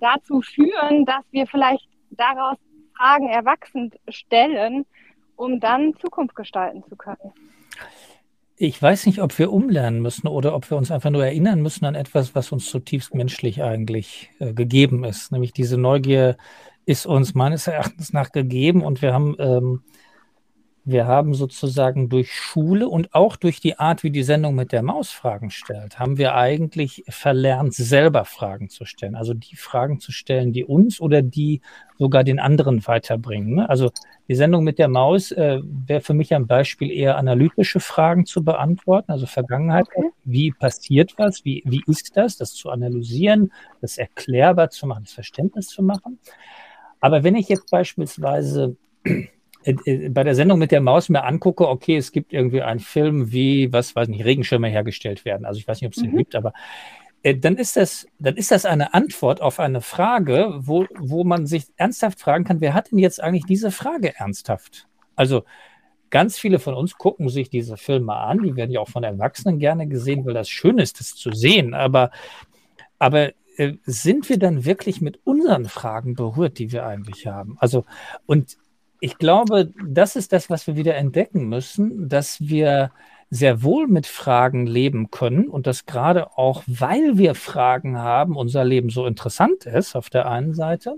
dazu 0.00 0.42
führen, 0.42 1.04
dass 1.04 1.24
wir 1.30 1.46
vielleicht 1.46 1.88
daraus 2.10 2.56
Fragen 2.96 3.28
erwachsen 3.28 3.90
stellen, 4.08 4.86
um 5.36 5.60
dann 5.60 5.94
Zukunft 6.00 6.34
gestalten 6.34 6.82
zu 6.88 6.96
können. 6.96 7.32
Ich 8.58 8.80
weiß 8.80 9.04
nicht, 9.04 9.20
ob 9.20 9.38
wir 9.38 9.52
umlernen 9.52 10.00
müssen 10.00 10.28
oder 10.28 10.54
ob 10.54 10.70
wir 10.70 10.78
uns 10.78 10.90
einfach 10.90 11.10
nur 11.10 11.24
erinnern 11.24 11.60
müssen 11.60 11.84
an 11.84 11.94
etwas, 11.94 12.34
was 12.34 12.52
uns 12.52 12.70
zutiefst 12.70 13.14
menschlich 13.14 13.62
eigentlich 13.62 14.30
äh, 14.38 14.54
gegeben 14.54 15.04
ist. 15.04 15.30
Nämlich 15.30 15.52
diese 15.52 15.76
Neugier 15.76 16.38
ist 16.86 17.04
uns 17.04 17.34
meines 17.34 17.66
Erachtens 17.66 18.12
nach 18.12 18.32
gegeben 18.32 18.82
und 18.82 19.02
wir 19.02 19.12
haben 19.12 19.36
ähm, 19.38 19.82
wir 20.88 21.08
haben 21.08 21.34
sozusagen 21.34 22.08
durch 22.08 22.32
Schule 22.32 22.88
und 22.88 23.12
auch 23.12 23.34
durch 23.34 23.58
die 23.58 23.76
Art, 23.76 24.04
wie 24.04 24.12
die 24.12 24.22
Sendung 24.22 24.54
mit 24.54 24.70
der 24.70 24.84
Maus 24.84 25.10
Fragen 25.10 25.50
stellt, 25.50 25.98
haben 25.98 26.16
wir 26.16 26.36
eigentlich 26.36 27.02
verlernt, 27.08 27.74
selber 27.74 28.24
Fragen 28.24 28.68
zu 28.68 28.84
stellen. 28.84 29.16
Also 29.16 29.34
die 29.34 29.56
Fragen 29.56 29.98
zu 29.98 30.12
stellen, 30.12 30.52
die 30.52 30.64
uns 30.64 31.00
oder 31.00 31.22
die 31.22 31.60
sogar 31.98 32.22
den 32.22 32.38
anderen 32.38 32.86
weiterbringen. 32.86 33.56
Ne? 33.56 33.68
Also 33.68 33.90
die 34.28 34.36
Sendung 34.36 34.62
mit 34.62 34.78
der 34.78 34.86
Maus 34.86 35.32
äh, 35.32 35.60
wäre 35.64 36.02
für 36.02 36.14
mich 36.14 36.32
ein 36.32 36.46
Beispiel, 36.46 36.92
eher 36.92 37.18
analytische 37.18 37.80
Fragen 37.80 38.24
zu 38.24 38.44
beantworten, 38.44 39.10
also 39.10 39.26
Vergangenheit. 39.26 39.88
Okay. 39.92 40.10
Wie 40.22 40.52
passiert 40.52 41.14
was? 41.16 41.44
Wie, 41.44 41.64
wie 41.66 41.82
ist 41.88 42.16
das? 42.16 42.36
Das 42.36 42.54
zu 42.54 42.70
analysieren, 42.70 43.52
das 43.80 43.98
erklärbar 43.98 44.70
zu 44.70 44.86
machen, 44.86 45.02
das 45.02 45.14
Verständnis 45.14 45.66
zu 45.66 45.82
machen. 45.82 46.20
Aber 47.06 47.22
wenn 47.22 47.36
ich 47.36 47.48
jetzt 47.48 47.70
beispielsweise 47.70 48.74
äh, 49.04 49.26
äh, 49.62 50.08
bei 50.08 50.24
der 50.24 50.34
Sendung 50.34 50.58
mit 50.58 50.72
der 50.72 50.80
Maus 50.80 51.08
mir 51.08 51.22
angucke, 51.22 51.68
okay, 51.68 51.96
es 51.96 52.10
gibt 52.10 52.32
irgendwie 52.32 52.62
einen 52.62 52.80
Film, 52.80 53.30
wie, 53.30 53.72
was 53.72 53.94
weiß 53.94 54.08
nicht, 54.08 54.24
Regenschirme 54.24 54.66
hergestellt 54.66 55.24
werden. 55.24 55.44
Also 55.44 55.60
ich 55.60 55.68
weiß 55.68 55.80
nicht, 55.80 55.86
ob 55.86 55.94
es 55.94 56.02
den 56.02 56.10
mhm. 56.10 56.16
gibt, 56.16 56.34
aber 56.34 56.52
äh, 57.22 57.36
dann 57.36 57.58
ist 57.58 57.76
das, 57.76 58.08
dann 58.18 58.36
ist 58.36 58.50
das 58.50 58.64
eine 58.64 58.92
Antwort 58.92 59.40
auf 59.40 59.60
eine 59.60 59.82
Frage, 59.82 60.54
wo, 60.58 60.84
wo 60.98 61.22
man 61.22 61.46
sich 61.46 61.66
ernsthaft 61.76 62.18
fragen 62.18 62.42
kann, 62.42 62.60
wer 62.60 62.74
hat 62.74 62.90
denn 62.90 62.98
jetzt 62.98 63.22
eigentlich 63.22 63.46
diese 63.46 63.70
Frage 63.70 64.12
ernsthaft? 64.16 64.88
Also 65.14 65.44
ganz 66.10 66.36
viele 66.36 66.58
von 66.58 66.74
uns 66.74 66.98
gucken 66.98 67.28
sich 67.28 67.50
diese 67.50 67.76
Filme 67.76 68.16
an, 68.16 68.42
die 68.42 68.56
werden 68.56 68.72
ja 68.72 68.80
auch 68.80 68.88
von 68.88 69.04
Erwachsenen 69.04 69.60
gerne 69.60 69.86
gesehen, 69.86 70.26
weil 70.26 70.34
das 70.34 70.48
schön 70.48 70.78
ist, 70.78 70.98
das 70.98 71.14
zu 71.14 71.30
sehen, 71.30 71.72
aber, 71.72 72.10
aber 72.98 73.30
sind 73.84 74.28
wir 74.28 74.38
dann 74.38 74.64
wirklich 74.64 75.00
mit 75.00 75.20
unseren 75.24 75.66
Fragen 75.66 76.14
berührt, 76.14 76.58
die 76.58 76.72
wir 76.72 76.86
eigentlich 76.86 77.26
haben? 77.26 77.56
Also, 77.58 77.84
und 78.26 78.56
ich 79.00 79.18
glaube, 79.18 79.72
das 79.86 80.16
ist 80.16 80.32
das, 80.32 80.50
was 80.50 80.66
wir 80.66 80.76
wieder 80.76 80.94
entdecken 80.96 81.48
müssen, 81.48 82.08
dass 82.08 82.40
wir 82.40 82.90
sehr 83.28 83.62
wohl 83.62 83.88
mit 83.88 84.06
Fragen 84.06 84.66
leben 84.66 85.10
können 85.10 85.48
und 85.48 85.66
dass 85.66 85.86
gerade 85.86 86.38
auch, 86.38 86.62
weil 86.66 87.18
wir 87.18 87.34
Fragen 87.34 87.98
haben, 87.98 88.36
unser 88.36 88.64
Leben 88.64 88.88
so 88.88 89.04
interessant 89.06 89.66
ist 89.66 89.96
auf 89.96 90.10
der 90.10 90.30
einen 90.30 90.54
Seite. 90.54 90.96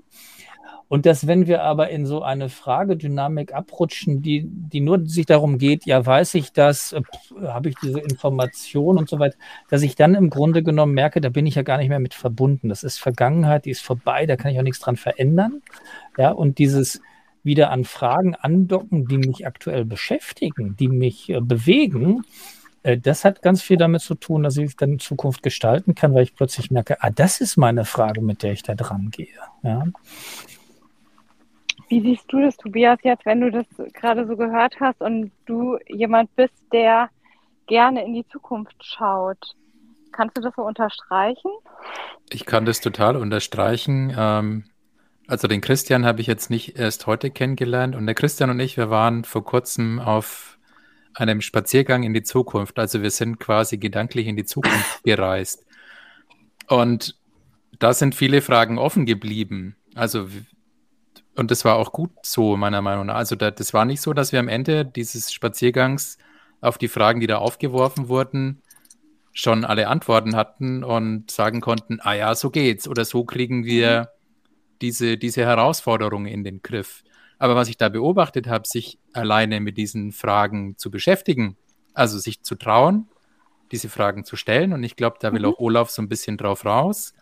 Und 0.88 1.04
dass, 1.04 1.26
wenn 1.26 1.46
wir 1.46 1.62
aber 1.62 1.90
in 1.90 2.06
so 2.06 2.22
eine 2.22 2.48
Fragedynamik 2.48 3.52
abrutschen, 3.52 4.22
die, 4.22 4.44
die 4.46 4.80
nur 4.80 5.06
sich 5.06 5.26
darum 5.26 5.58
geht, 5.58 5.84
ja, 5.84 6.04
weiß 6.04 6.34
ich 6.34 6.52
das, 6.52 6.92
äh, 6.92 7.02
habe 7.42 7.68
ich 7.68 7.74
diese 7.82 8.00
Information 8.00 8.96
und 8.96 9.08
so 9.08 9.18
weiter, 9.18 9.36
dass 9.68 9.82
ich 9.82 9.96
dann 9.96 10.14
im 10.14 10.30
Grunde 10.30 10.62
genommen 10.62 10.94
merke, 10.94 11.20
da 11.20 11.28
bin 11.28 11.46
ich 11.46 11.56
ja 11.56 11.62
gar 11.62 11.76
nicht 11.76 11.90
mehr 11.90 12.00
mit 12.00 12.14
verbunden. 12.14 12.70
Das 12.70 12.82
ist 12.82 12.98
Vergangenheit, 12.98 13.66
die 13.66 13.70
ist 13.70 13.82
vorbei, 13.82 14.24
da 14.24 14.36
kann 14.36 14.50
ich 14.50 14.58
auch 14.58 14.62
nichts 14.62 14.80
dran 14.80 14.96
verändern. 14.96 15.62
Ja, 16.16 16.30
und 16.30 16.58
dieses, 16.58 17.00
wieder 17.44 17.70
an 17.70 17.84
Fragen 17.84 18.34
andocken, 18.34 19.06
die 19.06 19.18
mich 19.18 19.46
aktuell 19.46 19.84
beschäftigen, 19.84 20.76
die 20.76 20.88
mich 20.88 21.28
äh, 21.28 21.40
bewegen, 21.40 22.24
äh, 22.82 22.98
das 22.98 23.24
hat 23.24 23.42
ganz 23.42 23.62
viel 23.62 23.76
damit 23.76 24.02
zu 24.02 24.14
tun, 24.14 24.42
dass 24.42 24.56
ich 24.56 24.76
dann 24.76 24.98
Zukunft 24.98 25.42
gestalten 25.42 25.94
kann, 25.94 26.14
weil 26.14 26.22
ich 26.22 26.34
plötzlich 26.34 26.70
merke, 26.70 27.02
ah, 27.02 27.10
das 27.10 27.40
ist 27.40 27.56
meine 27.56 27.84
Frage, 27.84 28.20
mit 28.20 28.42
der 28.42 28.52
ich 28.52 28.62
da 28.62 28.74
dran 28.74 29.10
gehe. 29.10 29.28
Ja. 29.62 29.84
Wie 31.88 32.00
siehst 32.00 32.30
du 32.32 32.40
das, 32.40 32.56
Tobias, 32.56 32.98
jetzt, 33.02 33.24
wenn 33.24 33.40
du 33.40 33.50
das 33.50 33.66
gerade 33.94 34.26
so 34.26 34.36
gehört 34.36 34.78
hast 34.80 35.00
und 35.00 35.32
du 35.46 35.78
jemand 35.88 36.34
bist, 36.36 36.54
der 36.72 37.08
gerne 37.66 38.04
in 38.04 38.14
die 38.14 38.26
Zukunft 38.28 38.76
schaut? 38.84 39.56
Kannst 40.12 40.36
du 40.36 40.42
das 40.42 40.54
so 40.54 40.62
unterstreichen? 40.62 41.50
Ich 42.30 42.44
kann 42.44 42.66
das 42.66 42.80
total 42.80 43.16
unterstreichen. 43.16 44.14
Ähm, 44.16 44.64
also 45.26 45.48
den 45.48 45.60
Christian 45.60 46.04
habe 46.04 46.20
ich 46.20 46.26
jetzt 46.26 46.50
nicht 46.50 46.78
erst 46.78 47.06
heute 47.06 47.30
kennengelernt 47.30 47.94
und 47.94 48.06
der 48.06 48.14
Christian 48.14 48.50
und 48.50 48.60
ich, 48.60 48.76
wir 48.76 48.90
waren 48.90 49.24
vor 49.24 49.44
kurzem 49.44 49.98
auf 49.98 50.58
einem 51.14 51.40
Spaziergang 51.40 52.02
in 52.02 52.14
die 52.14 52.22
Zukunft. 52.22 52.78
Also 52.78 53.02
wir 53.02 53.10
sind 53.10 53.38
quasi 53.38 53.78
gedanklich 53.78 54.26
in 54.26 54.36
die 54.36 54.44
Zukunft 54.44 55.02
gereist. 55.04 55.66
Und 56.66 57.16
da 57.78 57.92
sind 57.92 58.14
viele 58.14 58.42
Fragen 58.42 58.78
offen 58.78 59.06
geblieben. 59.06 59.76
Also 59.94 60.28
und 61.38 61.52
das 61.52 61.64
war 61.64 61.76
auch 61.76 61.92
gut 61.92 62.10
so, 62.22 62.56
meiner 62.56 62.82
Meinung 62.82 63.06
nach. 63.06 63.14
Also 63.14 63.36
das 63.36 63.72
war 63.72 63.84
nicht 63.84 64.00
so, 64.00 64.12
dass 64.12 64.32
wir 64.32 64.40
am 64.40 64.48
Ende 64.48 64.84
dieses 64.84 65.32
Spaziergangs 65.32 66.18
auf 66.60 66.78
die 66.78 66.88
Fragen, 66.88 67.20
die 67.20 67.28
da 67.28 67.38
aufgeworfen 67.38 68.08
wurden, 68.08 68.60
schon 69.32 69.64
alle 69.64 69.86
Antworten 69.86 70.34
hatten 70.34 70.82
und 70.82 71.30
sagen 71.30 71.60
konnten, 71.60 72.00
ah 72.00 72.14
ja, 72.14 72.34
so 72.34 72.50
geht's. 72.50 72.88
Oder 72.88 73.04
so 73.04 73.24
kriegen 73.24 73.64
wir 73.64 74.08
diese, 74.82 75.16
diese 75.16 75.42
Herausforderung 75.42 76.26
in 76.26 76.42
den 76.42 76.60
Griff. 76.60 77.04
Aber 77.38 77.54
was 77.54 77.68
ich 77.68 77.76
da 77.76 77.88
beobachtet 77.88 78.48
habe, 78.48 78.66
sich 78.66 78.98
alleine 79.12 79.60
mit 79.60 79.78
diesen 79.78 80.10
Fragen 80.10 80.76
zu 80.76 80.90
beschäftigen, 80.90 81.56
also 81.94 82.18
sich 82.18 82.42
zu 82.42 82.56
trauen, 82.56 83.06
diese 83.70 83.88
Fragen 83.88 84.24
zu 84.24 84.34
stellen. 84.34 84.72
Und 84.72 84.82
ich 84.82 84.96
glaube, 84.96 85.18
da 85.20 85.32
will 85.32 85.42
mhm. 85.42 85.46
auch 85.46 85.58
Olaf 85.60 85.90
so 85.90 86.02
ein 86.02 86.08
bisschen 86.08 86.36
drauf 86.36 86.64
raus. 86.64 87.12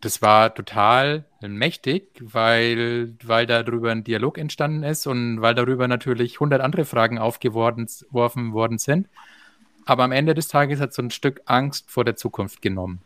Das 0.00 0.22
war 0.22 0.54
total 0.54 1.24
mächtig, 1.40 2.10
weil, 2.20 3.14
weil 3.24 3.46
darüber 3.46 3.90
ein 3.90 4.04
Dialog 4.04 4.38
entstanden 4.38 4.84
ist 4.84 5.06
und 5.06 5.40
weil 5.40 5.54
darüber 5.54 5.88
natürlich 5.88 6.38
hundert 6.38 6.60
andere 6.60 6.84
Fragen 6.84 7.18
aufgeworfen 7.18 8.52
worden 8.52 8.78
sind. 8.78 9.08
Aber 9.86 10.04
am 10.04 10.12
Ende 10.12 10.34
des 10.34 10.48
Tages 10.48 10.80
hat 10.80 10.92
so 10.92 11.02
ein 11.02 11.10
Stück 11.10 11.42
Angst 11.46 11.90
vor 11.90 12.04
der 12.04 12.14
Zukunft 12.14 12.62
genommen. 12.62 13.00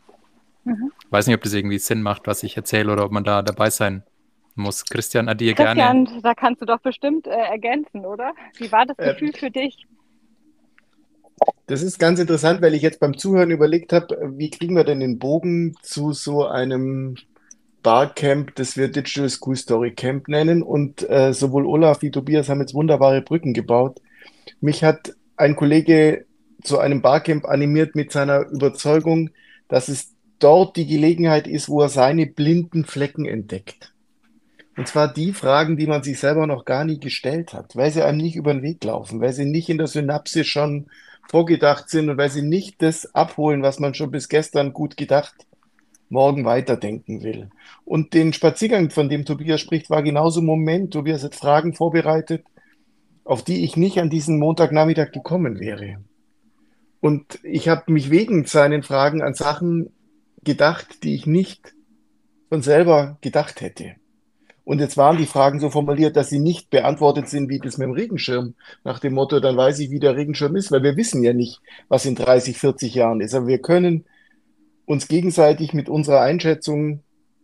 Mhm. 0.65 0.91
Weiß 1.09 1.27
nicht, 1.27 1.35
ob 1.35 1.41
das 1.41 1.53
irgendwie 1.53 1.79
Sinn 1.79 2.01
macht, 2.01 2.27
was 2.27 2.43
ich 2.43 2.57
erzähle 2.57 2.91
oder 2.93 3.05
ob 3.05 3.11
man 3.11 3.23
da 3.23 3.41
dabei 3.41 3.69
sein 3.69 4.03
muss. 4.55 4.85
Christian, 4.85 5.29
Adir 5.29 5.55
Christian, 5.55 5.77
gerne. 5.77 6.03
Christian, 6.03 6.21
da 6.21 6.33
kannst 6.35 6.61
du 6.61 6.65
doch 6.65 6.79
bestimmt 6.79 7.25
äh, 7.25 7.31
ergänzen, 7.31 8.05
oder? 8.05 8.33
Wie 8.57 8.71
war 8.71 8.85
das 8.85 8.97
äh, 8.99 9.13
Gefühl 9.13 9.29
äh, 9.29 9.37
für 9.37 9.49
dich? 9.49 9.87
Das 11.67 11.81
ist 11.81 11.97
ganz 11.97 12.19
interessant, 12.19 12.61
weil 12.61 12.73
ich 12.73 12.81
jetzt 12.81 12.99
beim 12.99 13.17
Zuhören 13.17 13.51
überlegt 13.51 13.93
habe, 13.93 14.33
wie 14.35 14.49
kriegen 14.49 14.75
wir 14.75 14.83
denn 14.83 14.99
den 14.99 15.17
Bogen 15.17 15.75
zu 15.81 16.11
so 16.13 16.45
einem 16.45 17.15
Barcamp, 17.81 18.55
das 18.55 18.77
wir 18.77 18.89
Digital 18.89 19.29
School 19.29 19.55
Story 19.55 19.91
Camp 19.91 20.27
nennen. 20.27 20.63
Und 20.63 21.07
äh, 21.09 21.33
sowohl 21.33 21.65
Olaf 21.65 22.01
wie 22.01 22.11
Tobias 22.11 22.49
haben 22.49 22.61
jetzt 22.61 22.73
wunderbare 22.73 23.21
Brücken 23.21 23.53
gebaut. 23.53 24.01
Mich 24.61 24.83
hat 24.83 25.13
ein 25.37 25.55
Kollege 25.55 26.25
zu 26.63 26.79
einem 26.79 27.01
Barcamp 27.01 27.45
animiert 27.45 27.95
mit 27.95 28.11
seiner 28.11 28.47
Überzeugung, 28.49 29.29
dass 29.67 29.89
es 29.89 30.13
dort 30.39 30.75
die 30.77 30.87
Gelegenheit 30.87 31.47
ist, 31.47 31.69
wo 31.69 31.81
er 31.81 31.89
seine 31.89 32.25
blinden 32.25 32.85
Flecken 32.85 33.25
entdeckt. 33.25 33.93
Und 34.75 34.87
zwar 34.87 35.13
die 35.13 35.33
Fragen, 35.33 35.77
die 35.77 35.87
man 35.87 36.03
sich 36.03 36.19
selber 36.19 36.47
noch 36.47 36.65
gar 36.65 36.83
nie 36.83 36.99
gestellt 36.99 37.53
hat, 37.53 37.75
weil 37.75 37.91
sie 37.91 38.01
einem 38.01 38.17
nicht 38.17 38.35
über 38.35 38.53
den 38.53 38.63
Weg 38.63 38.83
laufen, 38.83 39.21
weil 39.21 39.33
sie 39.33 39.45
nicht 39.45 39.69
in 39.69 39.77
der 39.77 39.87
Synapse 39.87 40.43
schon 40.43 40.87
vorgedacht 41.29 41.89
sind 41.89 42.09
und 42.09 42.17
weil 42.17 42.29
sie 42.29 42.41
nicht 42.41 42.81
das 42.81 43.13
abholen, 43.15 43.61
was 43.61 43.79
man 43.79 43.93
schon 43.93 44.11
bis 44.11 44.29
gestern 44.29 44.73
gut 44.73 44.97
gedacht 44.97 45.47
morgen 46.13 46.45
weiterdenken 46.45 47.23
will. 47.23 47.49
Und 47.83 48.13
den 48.13 48.31
Spaziergang, 48.31 48.91
von 48.91 49.09
dem 49.09 49.25
Tobias 49.25 49.59
spricht, 49.59 49.89
war 49.89 50.03
genauso 50.03 50.39
ein 50.39 50.45
Moment. 50.45 50.93
Tobias 50.93 51.23
hat 51.23 51.35
Fragen 51.35 51.73
vorbereitet, 51.73 52.45
auf 53.25 53.43
die 53.43 53.65
ich 53.65 53.75
nicht 53.75 53.99
an 53.99 54.09
diesem 54.09 54.37
Montagnachmittag 54.39 55.11
gekommen 55.11 55.59
wäre. 55.59 55.97
Und 57.01 57.39
ich 57.43 57.67
habe 57.67 57.91
mich 57.91 58.11
wegen 58.11 58.45
seinen 58.45 58.83
Fragen 58.83 59.21
an 59.21 59.33
Sachen 59.33 59.89
gedacht, 60.43 61.03
die 61.03 61.15
ich 61.15 61.25
nicht 61.25 61.73
von 62.47 62.61
selber 62.61 63.17
gedacht 63.21 63.59
hätte. 63.59 63.95
Und 64.65 64.79
jetzt 64.79 64.95
waren 64.95 65.17
die 65.17 65.25
Fragen 65.25 65.59
so 65.59 65.69
formuliert, 65.69 66.15
dass 66.15 66.29
sie 66.29 66.39
nicht 66.39 66.69
beantwortet 66.69 67.27
sind 67.27 67.49
wie 67.49 67.59
das 67.59 67.77
mit 67.77 67.87
dem 67.87 67.93
Regenschirm. 67.93 68.55
Nach 68.83 68.99
dem 68.99 69.13
Motto, 69.13 69.39
dann 69.39 69.57
weiß 69.57 69.79
ich, 69.79 69.91
wie 69.91 69.99
der 69.99 70.15
Regenschirm 70.15 70.55
ist, 70.55 70.71
weil 70.71 70.83
wir 70.83 70.95
wissen 70.95 71.21
ja 71.23 71.33
nicht, 71.33 71.59
was 71.89 72.05
in 72.05 72.15
30, 72.15 72.57
40 72.57 72.93
Jahren 72.95 73.19
ist. 73.19 73.35
Aber 73.35 73.47
wir 73.47 73.59
können 73.59 74.05
uns 74.85 75.07
gegenseitig 75.07 75.73
mit 75.73 75.89
unserer 75.89 76.21
Einschätzung 76.21 77.01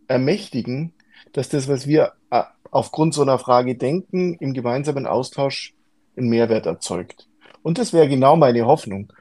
ermächtigen, 0.08 0.94
dass 1.32 1.48
das, 1.48 1.68
was 1.68 1.86
wir 1.86 2.12
äh, 2.30 2.42
aufgrund 2.70 3.14
so 3.14 3.22
einer 3.22 3.38
Frage 3.38 3.76
denken, 3.76 4.34
im 4.40 4.54
gemeinsamen 4.54 5.06
Austausch 5.06 5.74
einen 6.16 6.28
Mehrwert 6.28 6.66
erzeugt. 6.66 7.28
Und 7.62 7.78
das 7.78 7.92
wäre 7.92 8.08
genau 8.08 8.36
meine 8.36 8.66
Hoffnung. 8.66 9.12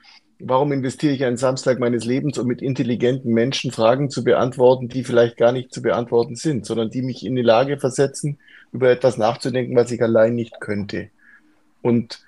Warum 0.41 0.71
investiere 0.71 1.13
ich 1.13 1.25
einen 1.25 1.35
Samstag 1.35 1.79
meines 1.79 2.05
Lebens, 2.05 2.37
um 2.37 2.47
mit 2.47 2.61
intelligenten 2.61 3.33
Menschen 3.33 3.71
Fragen 3.71 4.09
zu 4.09 4.23
beantworten, 4.23 4.87
die 4.87 5.03
vielleicht 5.03 5.35
gar 5.35 5.51
nicht 5.51 5.73
zu 5.73 5.81
beantworten 5.81 6.35
sind, 6.37 6.65
sondern 6.65 6.89
die 6.89 7.01
mich 7.01 7.25
in 7.25 7.35
die 7.35 7.41
Lage 7.41 7.77
versetzen, 7.77 8.39
über 8.71 8.89
etwas 8.89 9.17
nachzudenken, 9.17 9.75
was 9.75 9.91
ich 9.91 10.01
allein 10.01 10.35
nicht 10.35 10.61
könnte. 10.61 11.09
Und 11.81 12.21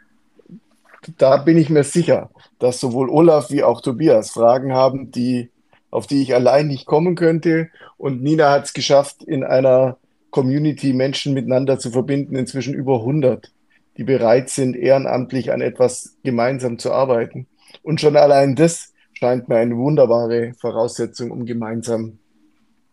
da 1.17 1.37
bin 1.37 1.57
ich 1.57 1.69
mir 1.69 1.83
sicher, 1.83 2.29
dass 2.59 2.79
sowohl 2.79 3.09
Olaf 3.09 3.49
wie 3.49 3.63
auch 3.63 3.81
Tobias 3.81 4.31
Fragen 4.31 4.73
haben, 4.73 5.11
die, 5.11 5.49
auf 5.89 6.05
die 6.05 6.21
ich 6.21 6.35
allein 6.35 6.67
nicht 6.67 6.85
kommen 6.85 7.15
könnte. 7.15 7.69
Und 7.97 8.21
Nina 8.21 8.51
hat 8.51 8.65
es 8.65 8.73
geschafft, 8.73 9.23
in 9.23 9.43
einer 9.43 9.97
Community 10.31 10.93
Menschen 10.93 11.33
miteinander 11.33 11.79
zu 11.79 11.91
verbinden, 11.91 12.35
inzwischen 12.35 12.73
über 12.73 12.99
100, 12.99 13.51
die 13.97 14.03
bereit 14.03 14.49
sind, 14.49 14.75
ehrenamtlich 14.75 15.51
an 15.51 15.61
etwas 15.61 16.15
gemeinsam 16.23 16.77
zu 16.77 16.91
arbeiten. 16.91 17.47
Und 17.83 18.01
schon 18.01 18.15
allein 18.15 18.55
das 18.55 18.93
scheint 19.13 19.49
mir 19.49 19.57
eine 19.57 19.77
wunderbare 19.77 20.53
Voraussetzung, 20.59 21.31
um 21.31 21.45
gemeinsam 21.45 22.19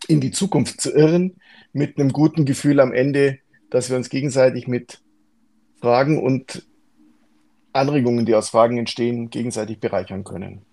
in 0.08 0.20
die 0.20 0.30
Zukunft 0.30 0.80
zu 0.80 0.94
irren, 0.94 1.36
mit 1.72 1.98
einem 1.98 2.12
guten 2.12 2.44
Gefühl 2.44 2.80
am 2.80 2.92
Ende, 2.92 3.38
dass 3.70 3.90
wir 3.90 3.96
uns 3.96 4.08
gegenseitig 4.08 4.68
mit 4.68 5.00
Fragen 5.80 6.22
und 6.22 6.66
Anregungen, 7.72 8.26
die 8.26 8.34
aus 8.34 8.50
Fragen 8.50 8.78
entstehen, 8.78 9.30
gegenseitig 9.30 9.80
bereichern 9.80 10.24
können. 10.24 10.64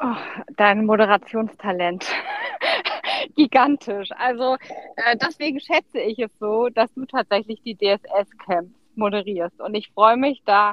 Oh, 0.00 0.16
dein 0.56 0.84
Moderationstalent. 0.84 2.06
Gigantisch. 3.36 4.10
Also 4.16 4.56
äh, 4.96 5.16
deswegen 5.16 5.60
schätze 5.60 6.00
ich 6.00 6.18
es 6.18 6.36
so, 6.40 6.68
dass 6.70 6.92
du 6.94 7.04
tatsächlich 7.06 7.62
die 7.62 7.76
DSS-Camps 7.76 8.74
moderierst. 8.96 9.60
Und 9.60 9.74
ich 9.74 9.90
freue 9.92 10.16
mich 10.16 10.42
da 10.44 10.72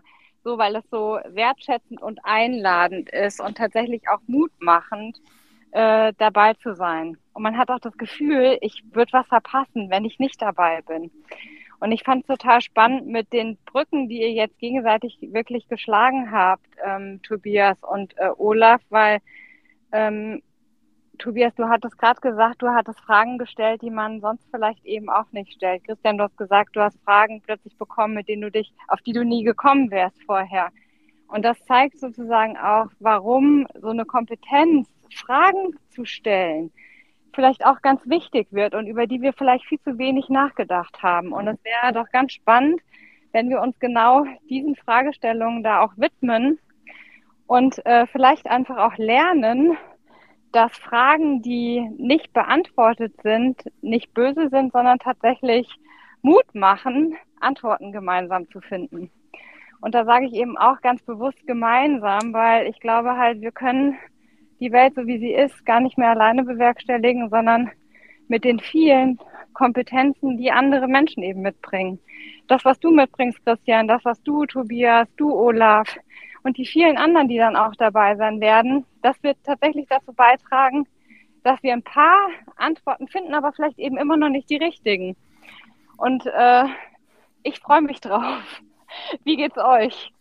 so, 0.50 0.58
weil 0.58 0.76
es 0.76 0.90
so 0.90 1.20
wertschätzend 1.28 2.02
und 2.02 2.20
einladend 2.24 3.10
ist 3.12 3.40
und 3.40 3.56
tatsächlich 3.56 4.10
auch 4.10 4.22
mutmachend, 4.26 5.22
äh, 5.72 6.12
dabei 6.18 6.56
zu 6.56 6.74
sein. 6.74 7.18
Und 7.34 7.44
man 7.44 7.56
hat 7.56 7.70
auch 7.70 7.80
das 7.80 7.96
Gefühl, 7.98 8.58
ich 8.62 8.84
würde 8.92 9.14
was 9.14 9.28
verpassen, 9.28 9.92
wenn 9.92 10.06
ich 10.06 10.18
nicht 10.18 10.42
dabei 10.42 10.82
bin. 10.82 11.12
Und 11.80 11.92
ich 11.92 12.04
fand 12.04 12.22
es 12.22 12.28
total 12.28 12.62
spannend 12.62 13.06
mit 13.06 13.32
den 13.32 13.58
Brücken, 13.66 14.10
die 14.10 14.22
ihr 14.22 14.32
jetzt 14.32 14.58
gegenseitig 14.58 15.20
wirklich 15.22 15.68
geschlagen 15.68 16.32
habt, 16.32 16.66
ähm, 16.84 17.22
Tobias 17.22 17.78
und 17.84 18.18
äh, 18.18 18.32
Olaf, 18.38 18.82
weil 18.90 19.20
ähm, 19.92 20.42
Tobias, 21.20 21.54
du 21.56 21.68
hattest 21.68 21.98
gerade 21.98 22.20
gesagt, 22.22 22.62
du 22.62 22.70
hattest 22.70 23.00
Fragen 23.02 23.38
gestellt, 23.38 23.82
die 23.82 23.92
man 23.92 24.22
sonst 24.22 24.48
vielleicht 24.52 24.84
eben 24.86 25.10
auch 25.10 25.32
nicht 25.32 25.54
stellt. 25.54 25.84
Christian, 25.84 26.18
du 26.18 26.24
hast 26.24 26.38
gesagt, 26.38 26.76
du 26.76 26.82
hast 26.82 26.98
Fragen 27.04 27.42
plötzlich 27.42 27.78
bekommen, 27.78 28.16
mit 28.16 28.28
denen 28.30 28.42
du 28.42 28.52
dich, 28.52 28.74
auf 28.88 29.02
die 29.02 29.12
du 29.12 29.24
nie 29.24 29.44
gekommen 29.44 29.92
wärst 29.92 30.18
vorher. 30.24 30.70
Und 31.28 31.44
das 31.44 31.64
zeigt 31.66 32.00
sozusagen 32.00 32.58
auch, 32.58 32.88
warum 33.00 33.68
so 33.80 33.90
eine 33.90 34.06
Kompetenz, 34.06 34.90
Fragen 35.14 35.76
zu 35.90 36.06
stellen, 36.06 36.72
vielleicht 37.34 37.66
auch 37.66 37.82
ganz 37.82 38.02
wichtig 38.06 38.48
wird 38.52 38.74
und 38.74 38.88
über 38.88 39.06
die 39.06 39.22
wir 39.22 39.34
vielleicht 39.34 39.66
viel 39.66 39.80
zu 39.82 39.98
wenig 39.98 40.30
nachgedacht 40.30 41.04
haben. 41.04 41.34
Und 41.34 41.48
es 41.48 41.58
wäre 41.64 41.94
doch 41.94 42.10
ganz 42.12 42.34
spannend, 42.34 42.82
wenn 43.32 43.50
wir 43.50 43.62
uns 43.62 43.78
genau 43.80 44.26
diesen 44.50 44.76
Fragestellungen 44.76 45.64
da 45.64 45.82
auch 45.82 45.94
widmen 45.98 46.60
und 47.48 47.86
äh, 47.86 48.08
vielleicht 48.08 48.48
einfach 48.48 48.78
auch 48.78 48.98
lernen, 48.98 49.78
dass 50.52 50.72
Fragen, 50.78 51.42
die 51.42 51.82
nicht 51.98 52.34
beantwortet 52.34 53.14
sind, 53.22 53.62
nicht 53.82 54.14
böse 54.14 54.50
sind, 54.50 54.72
sondern 54.72 55.00
tatsächlich 55.00 55.68
Mut 56.22 56.54
machen, 56.54 57.16
Antworten 57.40 57.92
gemeinsam 57.92 58.50
zu 58.50 58.60
finden. 58.62 59.12
Und 59.82 59.96
da 59.96 60.04
sage 60.06 60.26
ich 60.26 60.34
eben 60.34 60.58
auch 60.58 60.82
ganz 60.82 61.02
bewusst 61.04 61.46
gemeinsam, 61.48 62.34
weil 62.34 62.68
ich 62.68 62.80
glaube 62.80 63.16
halt, 63.16 63.42
wir 63.42 63.52
können 63.52 63.98
die 64.60 64.72
Welt, 64.72 64.94
so 64.96 65.08
wie 65.08 65.20
sie 65.20 65.34
ist, 65.34 65.66
gar 65.66 65.80
nicht 65.80 65.98
mehr 65.98 66.10
alleine 66.10 66.44
bewerkstelligen, 66.44 67.30
sondern 67.30 67.72
mit 68.28 68.44
den 68.44 68.60
vielen 68.60 69.18
Kompetenzen, 69.54 70.38
die 70.38 70.52
andere 70.52 70.88
Menschen 70.88 71.24
eben 71.24 71.42
mitbringen. 71.42 72.00
Das, 72.48 72.66
was 72.66 72.80
du 72.80 72.92
mitbringst, 72.92 73.44
Christian, 73.46 73.88
das, 73.88 74.04
was 74.04 74.22
du, 74.24 74.46
Tobias, 74.46 75.08
du, 75.16 75.34
Olaf 75.34 75.96
und 76.44 76.58
die 76.58 76.66
vielen 76.66 76.98
anderen, 76.98 77.28
die 77.28 77.38
dann 77.38 77.56
auch 77.56 77.76
dabei 77.76 78.16
sein 78.16 78.40
werden, 78.40 78.86
das 79.02 79.22
wird 79.24 79.38
tatsächlich 79.44 79.88
dazu 79.90 80.14
beitragen, 80.14 80.88
dass 81.44 81.62
wir 81.64 81.74
ein 81.74 81.84
paar 81.84 82.30
Antworten 82.58 83.08
finden, 83.08 83.34
aber 83.34 83.54
vielleicht 83.54 83.80
eben 83.80 83.98
immer 83.98 84.18
noch 84.18 84.30
nicht 84.30 84.50
die 84.50 84.58
richtigen. 84.58 85.16
Und 85.98 86.26
äh, 86.26 86.66
ich 87.44 87.60
freue 87.60 87.82
mich 87.82 88.02
drauf. 88.02 88.42
Wie 89.24 89.38
geht's 89.38 89.58
euch? 89.58 90.12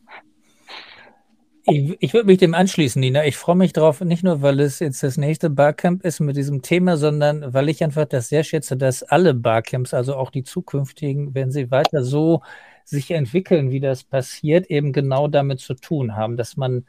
Ich, 1.70 1.96
ich 2.00 2.14
würde 2.14 2.26
mich 2.26 2.38
dem 2.38 2.54
anschließen, 2.54 2.98
Nina. 2.98 3.26
Ich 3.26 3.36
freue 3.36 3.56
mich 3.56 3.74
drauf, 3.74 4.00
nicht 4.00 4.24
nur, 4.24 4.40
weil 4.40 4.58
es 4.60 4.78
jetzt 4.78 5.02
das 5.02 5.18
nächste 5.18 5.50
Barcamp 5.50 6.02
ist 6.02 6.18
mit 6.20 6.36
diesem 6.36 6.62
Thema, 6.62 6.96
sondern 6.96 7.52
weil 7.52 7.68
ich 7.68 7.84
einfach 7.84 8.06
das 8.06 8.28
sehr 8.28 8.42
schätze, 8.42 8.76
dass 8.76 9.02
alle 9.02 9.34
Barcamps, 9.34 9.92
also 9.92 10.16
auch 10.16 10.30
die 10.30 10.44
zukünftigen, 10.44 11.34
wenn 11.34 11.50
sie 11.50 11.70
weiter 11.70 12.02
so 12.02 12.42
sich 12.88 13.10
entwickeln, 13.10 13.70
wie 13.70 13.80
das 13.80 14.04
passiert, 14.04 14.70
eben 14.70 14.92
genau 14.92 15.28
damit 15.28 15.60
zu 15.60 15.74
tun 15.74 16.16
haben, 16.16 16.36
dass 16.36 16.56
man, 16.56 16.86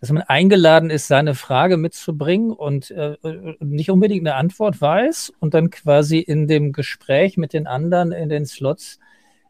dass 0.00 0.10
man 0.10 0.22
eingeladen 0.22 0.90
ist, 0.90 1.06
seine 1.06 1.34
Frage 1.34 1.76
mitzubringen 1.76 2.50
und 2.50 2.90
äh, 2.90 3.16
nicht 3.60 3.90
unbedingt 3.90 4.26
eine 4.26 4.34
Antwort 4.34 4.80
weiß 4.80 5.32
und 5.38 5.54
dann 5.54 5.70
quasi 5.70 6.18
in 6.18 6.48
dem 6.48 6.72
Gespräch 6.72 7.36
mit 7.36 7.52
den 7.52 7.66
anderen 7.66 8.12
in 8.12 8.28
den 8.28 8.44
Slots 8.46 8.98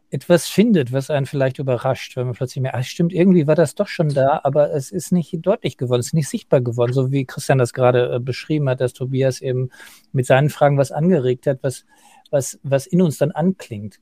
etwas 0.09 0.47
findet, 0.47 0.93
was 0.93 1.09
einen 1.09 1.25
vielleicht 1.25 1.59
überrascht, 1.59 2.15
wenn 2.15 2.27
man 2.27 2.35
plötzlich 2.35 2.61
merkt, 2.61 2.77
ah, 2.77 2.83
stimmt, 2.83 3.11
irgendwie 3.11 3.45
war 3.45 3.55
das 3.55 3.75
doch 3.75 3.87
schon 3.87 4.09
da, 4.09 4.39
aber 4.43 4.73
es 4.73 4.91
ist 4.91 5.11
nicht 5.11 5.35
deutlich 5.41 5.77
geworden, 5.77 5.99
es 5.99 6.07
ist 6.07 6.13
nicht 6.13 6.29
sichtbar 6.29 6.61
geworden, 6.61 6.93
so 6.93 7.11
wie 7.11 7.25
Christian 7.25 7.57
das 7.57 7.73
gerade 7.73 8.15
äh, 8.15 8.19
beschrieben 8.19 8.69
hat, 8.69 8.79
dass 8.79 8.93
Tobias 8.93 9.41
eben 9.41 9.69
mit 10.13 10.25
seinen 10.25 10.49
Fragen 10.49 10.77
was 10.77 10.93
angeregt 10.93 11.45
hat, 11.47 11.59
was, 11.61 11.85
was, 12.29 12.59
was 12.63 12.87
in 12.87 13.01
uns 13.01 13.17
dann 13.17 13.31
anklingt. 13.31 13.99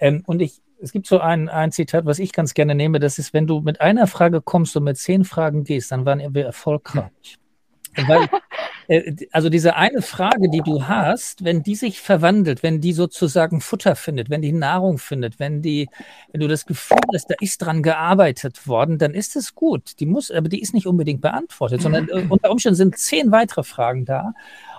Ähm, 0.00 0.24
und 0.26 0.42
ich, 0.42 0.62
es 0.80 0.92
gibt 0.92 1.06
so 1.06 1.20
ein, 1.20 1.48
ein 1.48 1.72
Zitat, 1.72 2.06
was 2.06 2.18
ich 2.18 2.32
ganz 2.32 2.54
gerne 2.54 2.74
nehme, 2.74 3.00
das 3.00 3.18
ist, 3.18 3.32
wenn 3.32 3.46
du 3.46 3.60
mit 3.60 3.80
einer 3.80 4.06
Frage 4.06 4.40
kommst 4.40 4.76
und 4.76 4.84
mit 4.84 4.98
zehn 4.98 5.24
Fragen 5.24 5.64
gehst, 5.64 5.92
dann 5.92 6.04
waren 6.04 6.34
wir 6.34 6.44
erfolgreich. 6.44 7.38
Weil, 8.06 8.28
äh, 8.88 9.14
also 9.32 9.48
diese 9.48 9.76
eine 9.76 10.02
Frage, 10.02 10.50
die 10.50 10.60
du 10.60 10.86
hast, 10.86 11.44
wenn 11.44 11.62
die 11.62 11.74
sich 11.74 12.00
verwandelt, 12.00 12.62
wenn 12.62 12.80
die 12.80 12.92
sozusagen 12.92 13.60
Futter 13.60 13.96
findet, 13.96 14.30
wenn 14.30 14.42
die 14.42 14.52
Nahrung 14.52 14.98
findet, 14.98 15.38
wenn 15.38 15.62
die, 15.62 15.88
wenn 16.32 16.40
du 16.40 16.48
das 16.48 16.66
Gefühl 16.66 16.98
hast, 17.14 17.30
da 17.30 17.34
ist 17.40 17.58
dran 17.58 17.82
gearbeitet 17.82 18.66
worden, 18.66 18.98
dann 18.98 19.14
ist 19.14 19.36
es 19.36 19.54
gut. 19.54 19.98
Die 20.00 20.06
muss, 20.06 20.30
aber 20.30 20.48
die 20.48 20.60
ist 20.60 20.74
nicht 20.74 20.86
unbedingt 20.86 21.22
beantwortet, 21.22 21.80
sondern 21.80 22.08
äh, 22.08 22.26
unter 22.28 22.50
Umständen 22.50 22.76
sind 22.76 22.98
zehn 22.98 23.32
weitere 23.32 23.62
Fragen 23.62 24.04
da. 24.04 24.34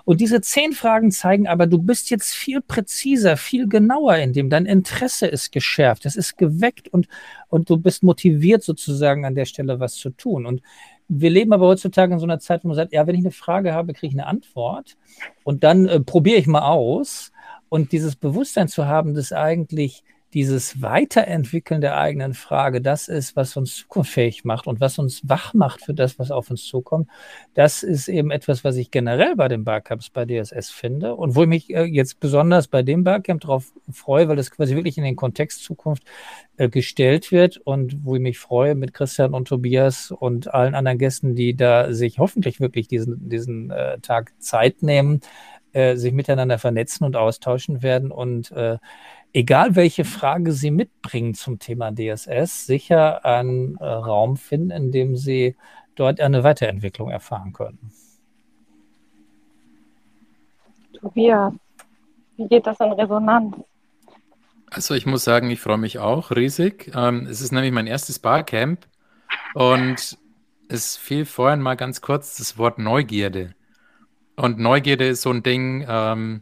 Und 0.08 0.22
diese 0.22 0.40
zehn 0.40 0.72
Fragen 0.72 1.12
zeigen 1.12 1.50
aber, 1.50 1.68
du 1.68 1.80
bist 1.80 2.10
jetzt 2.12 2.34
viel 2.34 2.62
präziser, 2.62 3.36
viel 3.36 3.68
genauer 3.68 4.16
in 4.16 4.32
dem. 4.32 4.50
Dein 4.50 4.66
Interesse 4.66 5.28
ist 5.28 5.52
geschärft, 5.52 6.06
es 6.06 6.16
ist 6.16 6.38
geweckt 6.38 6.88
und, 6.88 7.10
und 7.50 7.70
du 7.70 7.76
bist 7.76 8.04
motiviert 8.04 8.64
sozusagen 8.64 9.26
an 9.26 9.36
der 9.36 9.44
Stelle 9.44 9.82
was 9.82 9.96
zu 9.96 10.12
tun. 10.12 10.46
Und 10.46 10.62
wir 11.10 11.30
leben 11.30 11.52
aber 11.52 11.68
heutzutage 11.68 12.14
in 12.14 12.20
so 12.20 12.26
einer 12.26 12.40
Zeit, 12.40 12.64
wo 12.64 12.70
man 12.70 12.78
sagt, 12.78 12.94
ja, 12.94 13.06
wenn 13.06 13.16
ich 13.16 13.22
eine 13.26 13.32
Frage 13.32 13.74
habe, 13.74 13.92
kriege 13.92 14.14
ich 14.14 14.18
eine 14.18 14.28
Antwort 14.28 14.96
und 15.44 15.66
dann 15.66 15.88
äh, 15.88 16.00
probiere 16.00 16.38
ich 16.38 16.48
mal 16.48 16.62
aus. 16.62 17.34
Und 17.68 17.92
dieses 17.92 18.16
Bewusstsein 18.16 18.70
zu 18.70 18.86
haben, 18.86 19.14
dass 19.14 19.34
eigentlich 19.34 20.06
dieses 20.34 20.82
Weiterentwickeln 20.82 21.80
der 21.80 21.98
eigenen 21.98 22.34
Frage, 22.34 22.82
das 22.82 23.08
ist, 23.08 23.36
was 23.38 23.56
uns 23.56 23.78
zukunftsfähig 23.78 24.44
macht 24.44 24.68
und 24.68 24.82
was 24.82 25.00
uns 25.00 25.22
wach 25.24 25.54
macht 25.54 25.82
für 25.82 25.94
das, 25.94 26.20
was 26.20 26.32
auf 26.32 26.50
uns 26.50 26.66
zukommt. 26.66 27.10
Das 27.54 27.82
ist 27.82 28.10
eben 28.10 28.30
etwas, 28.30 28.64
was 28.64 28.76
ich 28.76 28.92
generell 28.92 29.36
bei 29.36 29.48
den 29.48 29.64
Barcamps 29.64 30.10
bei 30.10 30.26
DSS 30.26 30.70
finde 30.70 31.16
und 31.16 31.36
wo 31.36 31.44
ich 31.44 31.48
mich 31.48 31.74
äh, 31.74 31.84
jetzt 31.84 32.20
besonders 32.20 32.68
bei 32.68 32.84
dem 32.84 33.06
Barcamp 33.06 33.42
darauf 33.42 33.72
freue, 33.90 34.28
weil 34.28 34.36
das 34.36 34.52
quasi 34.52 34.76
wirklich 34.76 34.98
in 34.98 35.06
den 35.06 35.16
Kontext 35.16 35.64
Zukunft 35.64 36.04
äh, 36.58 36.68
gestellt 36.68 37.32
wird 37.32 37.58
und 37.58 38.04
wo 38.04 38.16
ich 38.16 38.22
mich 38.22 38.38
freue 38.38 38.76
mit 38.76 38.94
Christian 38.94 39.34
und 39.34 39.48
Tobias 39.48 40.12
und 40.12 40.54
allen 40.54 40.76
anderen 40.76 40.98
Gästen, 40.98 41.36
die 41.36 41.56
da 41.56 41.94
sich 41.94 42.20
hoffentlich 42.20 42.60
wirklich 42.60 42.90
diesen, 42.90 43.30
diesen 43.30 43.72
äh, 43.72 44.00
Tag 44.00 44.34
Zeit 44.40 44.84
nehmen, 44.84 45.22
sich 45.74 46.14
miteinander 46.14 46.58
vernetzen 46.58 47.06
und 47.06 47.16
austauschen 47.16 47.84
werden 47.84 48.10
und 48.10 48.52
egal 49.34 49.76
welche 49.76 50.06
Frage 50.06 50.52
Sie 50.52 50.72
mitbringen 50.72 51.34
zum 51.34 51.60
Thema 51.60 51.92
DSS, 51.92 52.66
sicher 52.66 53.26
einen 53.26 53.76
äh, 53.78 53.86
Raum 53.86 54.38
finden, 54.38 54.72
in 54.72 54.92
dem 54.92 55.16
Sie 55.16 55.56
dort 55.96 56.20
eine 56.20 56.44
Weiterentwicklung 56.44 57.10
erfahren 57.10 57.54
können. 57.54 57.92
Tobias, 60.94 61.54
wie 62.38 62.48
geht 62.48 62.66
das 62.66 62.80
in 62.80 62.92
Resonanz? 62.92 63.56
Also 64.70 64.96
ich 64.96 65.06
muss 65.06 65.24
sagen, 65.24 65.50
ich 65.50 65.60
freue 65.60 65.78
mich 65.78 66.00
auch 66.00 66.32
riesig. 66.32 66.92
Ähm, 66.94 67.26
es 67.30 67.42
ist 67.42 67.52
nämlich 67.52 67.72
mein 67.72 67.88
erstes 67.88 68.20
Barcamp 68.20 68.86
und 69.54 70.18
es 70.68 70.98
fiel 70.98 71.26
vorhin 71.26 71.62
mal 71.62 71.76
ganz 71.76 72.02
kurz 72.02 72.38
das 72.38 72.58
Wort 72.58 72.78
Neugierde. 72.78 73.56
Und 74.36 74.60
Neugierde 74.60 75.08
ist 75.08 75.22
so 75.22 75.32
ein 75.32 75.42
Ding, 75.42 75.86
ähm, 75.88 76.42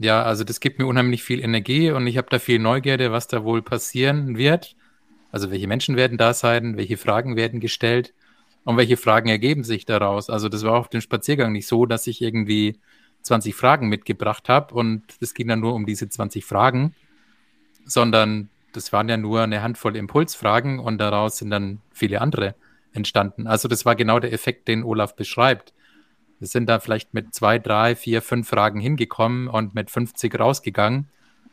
ja, 0.00 0.22
also 0.22 0.44
das 0.44 0.60
gibt 0.60 0.78
mir 0.78 0.86
unheimlich 0.86 1.22
viel 1.22 1.44
Energie 1.44 1.90
und 1.90 2.06
ich 2.06 2.16
habe 2.16 2.28
da 2.30 2.38
viel 2.38 2.58
Neugierde, 2.58 3.12
was 3.12 3.28
da 3.28 3.44
wohl 3.44 3.60
passieren 3.60 4.38
wird. 4.38 4.74
Also 5.30 5.50
welche 5.50 5.68
Menschen 5.68 5.94
werden 5.94 6.16
da 6.16 6.32
sein, 6.32 6.78
welche 6.78 6.96
Fragen 6.96 7.36
werden 7.36 7.60
gestellt 7.60 8.14
und 8.64 8.78
welche 8.78 8.96
Fragen 8.96 9.28
ergeben 9.28 9.62
sich 9.62 9.84
daraus. 9.84 10.30
Also 10.30 10.48
das 10.48 10.64
war 10.64 10.78
auf 10.78 10.88
dem 10.88 11.02
Spaziergang 11.02 11.52
nicht 11.52 11.66
so, 11.66 11.84
dass 11.84 12.06
ich 12.06 12.22
irgendwie 12.22 12.80
20 13.22 13.54
Fragen 13.54 13.90
mitgebracht 13.90 14.48
habe 14.48 14.74
und 14.74 15.02
es 15.20 15.34
ging 15.34 15.48
dann 15.48 15.60
nur 15.60 15.74
um 15.74 15.84
diese 15.84 16.08
20 16.08 16.46
Fragen, 16.46 16.94
sondern 17.84 18.48
das 18.72 18.94
waren 18.94 19.08
ja 19.10 19.18
nur 19.18 19.42
eine 19.42 19.60
Handvoll 19.62 19.96
Impulsfragen 19.96 20.78
und 20.78 20.96
daraus 20.96 21.36
sind 21.36 21.50
dann 21.50 21.82
viele 21.92 22.22
andere 22.22 22.54
entstanden. 22.94 23.46
Also 23.46 23.68
das 23.68 23.84
war 23.84 23.96
genau 23.96 24.18
der 24.18 24.32
Effekt, 24.32 24.66
den 24.66 24.82
Olaf 24.82 25.14
beschreibt. 25.14 25.74
Wir 26.40 26.48
sind 26.48 26.68
da 26.68 26.80
vielleicht 26.80 27.12
mit 27.12 27.34
zwei, 27.34 27.58
drei, 27.58 27.94
vier, 27.94 28.22
fünf 28.22 28.48
Fragen 28.48 28.80
hingekommen 28.80 29.46
und 29.46 29.74
mit 29.74 29.90
50 29.90 30.40
rausgegangen. 30.40 31.06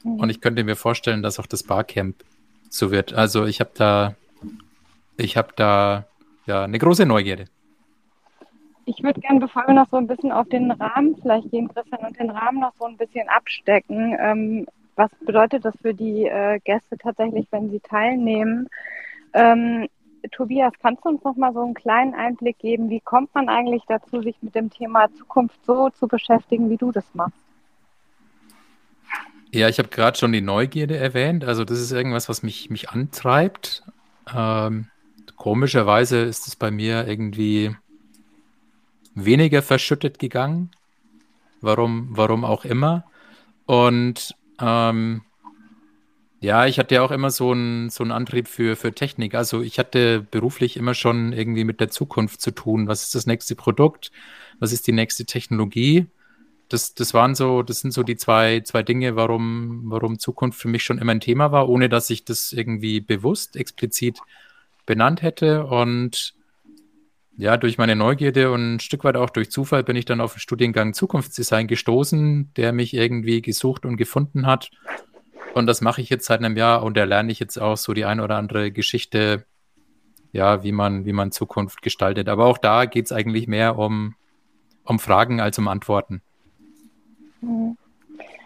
Mhm. 0.04 0.16
Und 0.16 0.30
ich 0.30 0.42
könnte 0.42 0.64
mir 0.64 0.78
vorstellen, 0.78 1.22
dass 1.22 1.40
auch 1.40 1.46
das 1.46 1.64
Barcamp 1.64 2.16
so 2.70 2.90
wird. 2.90 3.14
Also 3.14 3.46
ich 3.46 3.60
habe 3.60 3.72
da, 3.76 4.16
ich 5.18 5.36
habe 5.38 5.50
da 5.56 6.06
ja 6.46 6.64
eine 6.64 6.80
große 6.80 7.06
Neugierde. 7.06 7.46
Ich 8.86 9.04
würde 9.04 9.20
gerne, 9.20 9.42
bevor 9.42 9.68
wir 9.68 9.74
noch 9.74 9.90
so 9.90 9.98
ein 9.98 10.08
bisschen 10.08 10.32
auf 10.32 10.48
den 10.48 10.72
Rahmen 10.72 11.18
vielleicht 11.22 11.52
gehen, 11.52 11.68
Christian, 11.68 12.06
und 12.06 12.18
den 12.18 12.30
Rahmen 12.30 12.62
noch 12.62 12.74
so 12.80 12.86
ein 12.86 12.96
bisschen 12.96 13.28
abstecken. 13.28 14.16
Ähm, 14.18 14.68
was 14.96 15.12
bedeutet 15.26 15.66
das 15.66 15.76
für 15.82 15.94
die 15.94 16.26
äh, 16.26 16.60
Gäste 16.64 16.98
tatsächlich, 16.98 17.48
wenn 17.52 17.70
sie 17.70 17.82
teilnehmen? 17.82 18.70
Ähm, 19.34 19.90
Tobias, 20.32 20.74
kannst 20.82 21.06
du 21.06 21.10
uns 21.10 21.24
noch 21.24 21.36
mal 21.36 21.54
so 21.54 21.62
einen 21.64 21.74
kleinen 21.74 22.14
Einblick 22.14 22.60
geben? 22.60 22.90
Wie 22.90 23.00
kommt 23.00 23.34
man 23.36 23.50
eigentlich 23.50 23.84
dazu, 23.88 24.22
sich 24.22 24.36
mit 24.42 24.56
dem 24.56 24.70
Thema 24.70 25.08
Zukunft 25.18 25.60
so 25.66 25.90
zu 25.90 26.08
beschäftigen, 26.08 26.70
wie 26.70 26.78
du 26.78 26.92
das 26.92 27.06
machst? 27.14 27.38
Ja, 29.52 29.70
ich 29.70 29.80
habe 29.80 29.90
gerade 29.90 30.18
schon 30.18 30.34
die 30.34 30.42
Neugierde 30.42 30.98
erwähnt. 30.98 31.46
Also 31.46 31.64
das 31.64 31.80
ist 31.80 31.92
irgendwas, 31.92 32.28
was 32.28 32.44
mich, 32.44 32.70
mich 32.70 32.90
antreibt. 32.90 33.84
Ähm, 34.36 34.88
komischerweise 35.36 36.20
ist 36.20 36.48
es 36.48 36.56
bei 36.56 36.70
mir 36.70 37.08
irgendwie 37.08 37.76
weniger 39.16 39.62
verschüttet 39.62 40.20
gegangen. 40.20 40.72
Warum, 41.62 42.10
warum 42.12 42.44
auch 42.44 42.66
immer. 42.66 43.06
Und 43.66 44.36
ähm, 44.60 45.22
ja, 46.48 46.66
ich 46.66 46.80
hatte 46.80 46.96
ja 46.96 47.02
auch 47.02 47.12
immer 47.12 47.30
so 47.30 47.52
einen 47.52 47.90
so 47.90 48.06
Antrieb 48.06 48.48
für, 48.48 48.78
für 48.78 48.94
Technik. 48.94 49.36
Also 49.36 49.62
ich 49.62 49.80
hatte 49.80 50.22
beruflich 50.32 50.78
immer 50.78 50.94
schon 50.94 51.34
irgendwie 51.34 51.66
mit 51.66 51.82
der 51.82 51.90
Zukunft 51.90 52.40
zu 52.40 52.52
tun. 52.52 52.88
Was 52.88 53.04
ist 53.04 53.16
das 53.16 53.26
nächste 53.26 53.54
Produkt? 53.54 54.12
Was 54.58 54.72
ist 54.72 54.88
die 54.88 54.94
nächste 54.94 55.26
Technologie? 55.26 56.06
Das, 56.70 56.94
das 56.94 57.14
waren 57.14 57.36
so, 57.36 57.64
das 57.64 57.82
sind 57.82 57.92
so 57.92 58.02
die 58.02 58.16
zwei, 58.16 58.62
zwei 58.62 58.82
Dinge, 58.82 59.18
warum, 59.18 59.84
warum 59.88 60.20
Zukunft 60.20 60.58
für 60.58 60.70
mich 60.70 60.86
schon 60.86 61.00
immer 61.00 61.12
ein 61.12 61.20
Thema 61.20 61.52
war, 61.52 61.68
ohne 61.68 61.90
dass 61.90 62.10
ich 62.10 62.24
das 62.24 62.54
irgendwie 62.54 63.02
bewusst, 63.02 63.58
explizit 63.58 64.22
benannt 64.86 65.24
hätte. 65.24 65.66
Und 65.66 66.34
ja, 67.36 67.58
durch 67.58 67.78
meine 67.78 67.98
Neugierde 67.98 68.52
und 68.52 68.76
ein 68.76 68.80
Stück 68.80 69.04
weit 69.04 69.18
auch 69.18 69.32
durch 69.32 69.52
Zufall 69.52 69.84
bin 69.84 69.98
ich 69.98 70.06
dann 70.06 70.22
auf 70.22 70.34
den 70.34 70.40
Studiengang 70.40 70.94
Zukunftsdesign 70.94 71.68
gestoßen, 71.68 72.54
der 72.56 72.72
mich 72.72 72.94
irgendwie 72.94 73.42
gesucht 73.42 73.86
und 73.86 73.98
gefunden 73.98 74.46
hat. 74.46 74.72
Und 75.58 75.66
das 75.66 75.82
mache 75.82 76.02
ich 76.02 76.10
jetzt 76.10 76.26
seit 76.26 76.40
einem 76.40 76.56
Jahr 76.56 76.84
und 76.84 76.96
da 76.96 77.04
lerne 77.04 77.32
ich 77.32 77.40
jetzt 77.40 77.58
auch 77.58 77.78
so 77.78 77.94
die 77.94 78.06
ein 78.06 78.20
oder 78.20 78.36
andere 78.36 78.72
Geschichte, 78.72 79.46
ja, 80.32 80.62
wie 80.64 80.72
man, 80.72 81.06
wie 81.06 81.14
man 81.14 81.32
Zukunft 81.32 81.82
gestaltet. 81.82 82.30
Aber 82.30 82.46
auch 82.46 82.60
da 82.60 82.86
geht 82.86 83.06
es 83.06 83.12
eigentlich 83.12 83.48
mehr 83.48 83.78
um, 83.78 84.14
um 84.84 85.00
Fragen 85.00 85.42
als 85.42 85.58
um 85.58 85.68
Antworten. 85.68 86.22
Mhm. 87.42 87.76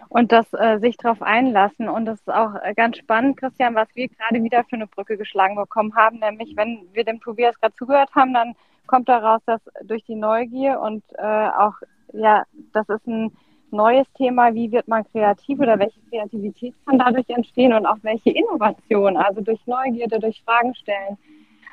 Und 0.07 0.31
das 0.31 0.45
äh, 0.53 0.79
sich 0.79 0.95
darauf 0.97 1.21
einlassen. 1.21 1.89
Und 1.89 2.05
das 2.05 2.19
ist 2.19 2.29
auch 2.29 2.55
äh, 2.63 2.73
ganz 2.73 2.97
spannend, 2.97 3.37
Christian, 3.37 3.75
was 3.75 3.87
wir 3.93 4.07
gerade 4.07 4.41
wieder 4.41 4.63
für 4.63 4.77
eine 4.77 4.87
Brücke 4.87 5.17
geschlagen 5.17 5.55
bekommen 5.55 5.95
haben. 5.95 6.19
Nämlich, 6.19 6.55
wenn 6.55 6.87
wir 6.93 7.03
dem 7.03 7.19
Tobias 7.19 7.59
gerade 7.59 7.75
zugehört 7.75 8.09
haben, 8.15 8.33
dann 8.33 8.53
kommt 8.87 9.09
daraus, 9.09 9.41
dass 9.45 9.61
durch 9.83 10.03
die 10.05 10.15
Neugier 10.15 10.79
und 10.79 11.03
äh, 11.17 11.49
auch, 11.57 11.75
ja, 12.13 12.43
das 12.73 12.87
ist 12.89 13.05
ein 13.07 13.31
neues 13.71 14.07
Thema, 14.13 14.53
wie 14.53 14.71
wird 14.71 14.87
man 14.87 15.03
kreativ 15.11 15.59
oder 15.59 15.79
welche 15.79 15.99
Kreativität 16.09 16.73
kann 16.85 16.99
dadurch 16.99 17.29
entstehen 17.29 17.73
und 17.73 17.85
auch 17.85 17.97
welche 18.01 18.31
Innovation, 18.31 19.17
also 19.17 19.41
durch 19.41 19.59
Neugierde, 19.65 20.19
durch 20.19 20.41
Fragen 20.43 20.75
stellen. 20.75 21.17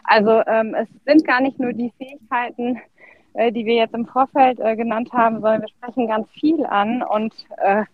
Also 0.04 0.42
ähm, 0.46 0.74
es 0.74 0.88
sind 1.04 1.26
gar 1.26 1.40
nicht 1.40 1.58
nur 1.58 1.72
die 1.72 1.92
Fähigkeiten, 1.98 2.80
äh, 3.34 3.52
die 3.52 3.66
wir 3.66 3.74
jetzt 3.74 3.94
im 3.94 4.06
Vorfeld 4.06 4.58
äh, 4.60 4.74
genannt 4.76 5.12
haben, 5.12 5.36
sondern 5.36 5.62
wir 5.62 5.68
sprechen 5.68 6.08
ganz 6.08 6.28
viel 6.30 6.64
an 6.64 7.02
und 7.02 7.34
äh, 7.58 7.84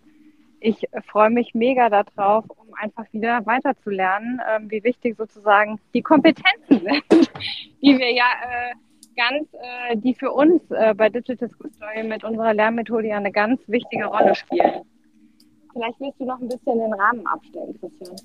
ich 0.61 0.89
freue 1.07 1.29
mich 1.29 1.55
mega 1.55 1.91
darauf, 1.91 2.45
um 2.49 2.73
einfach 2.81 3.05
wieder 3.13 3.45
weiterzulernen, 3.45 4.41
ähm, 4.49 4.71
wie 4.71 4.83
wichtig 4.83 5.17
sozusagen 5.19 5.79
die 5.93 6.01
Kompetenzen 6.01 6.81
sind, 6.81 7.05
die 7.83 7.99
wir 7.99 8.13
ja 8.13 8.25
äh, 8.25 8.75
ganz, 9.17 9.49
äh, 9.53 9.97
die 9.97 10.15
für 10.15 10.33
uns 10.33 10.63
äh, 10.71 10.95
bei 10.95 11.09
Digital 11.09 11.49
School 11.49 11.71
Story 11.73 12.03
mit 12.03 12.25
unserer 12.25 12.55
Lernmethode 12.55 13.09
ja 13.09 13.17
eine 13.17 13.33
ganz 13.33 13.61
wichtige 13.67 14.07
Rolle 14.07 14.35
spielen. 14.35 14.83
Vielleicht 15.73 16.01
willst 16.01 16.21
du 16.21 16.25
noch 16.25 16.41
ein 16.41 16.49
bisschen 16.49 16.79
den 16.79 16.93
Rahmen 16.93 17.27
abstellen, 17.27 17.77
Christian. 17.81 18.17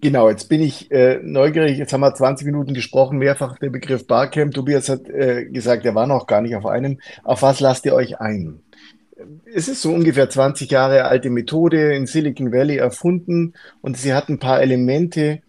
Genau, 0.00 0.28
jetzt 0.28 0.48
bin 0.48 0.60
ich 0.60 0.90
äh, 0.92 1.18
neugierig. 1.22 1.78
Jetzt 1.78 1.92
haben 1.92 2.00
wir 2.00 2.14
20 2.14 2.46
Minuten 2.46 2.72
gesprochen, 2.72 3.18
mehrfach 3.18 3.58
der 3.58 3.70
Begriff 3.70 4.06
Barcamp. 4.06 4.54
Tobias 4.54 4.88
hat 4.88 5.08
äh, 5.08 5.46
gesagt, 5.46 5.84
er 5.84 5.94
war 5.94 6.06
noch 6.06 6.26
gar 6.26 6.40
nicht 6.40 6.54
auf 6.54 6.66
einem. 6.66 7.00
Auf 7.24 7.42
was 7.42 7.58
lasst 7.58 7.84
ihr 7.84 7.94
euch 7.94 8.20
ein? 8.20 8.60
Es 9.52 9.66
ist 9.66 9.82
so 9.82 9.92
ungefähr 9.92 10.30
20 10.30 10.70
Jahre 10.70 11.06
alte 11.06 11.30
Methode 11.30 11.94
in 11.94 12.06
Silicon 12.06 12.52
Valley 12.52 12.76
erfunden 12.76 13.54
und 13.80 13.96
sie 13.96 14.14
hat 14.14 14.28
ein 14.28 14.38
paar 14.38 14.62
Elemente, 14.62 15.42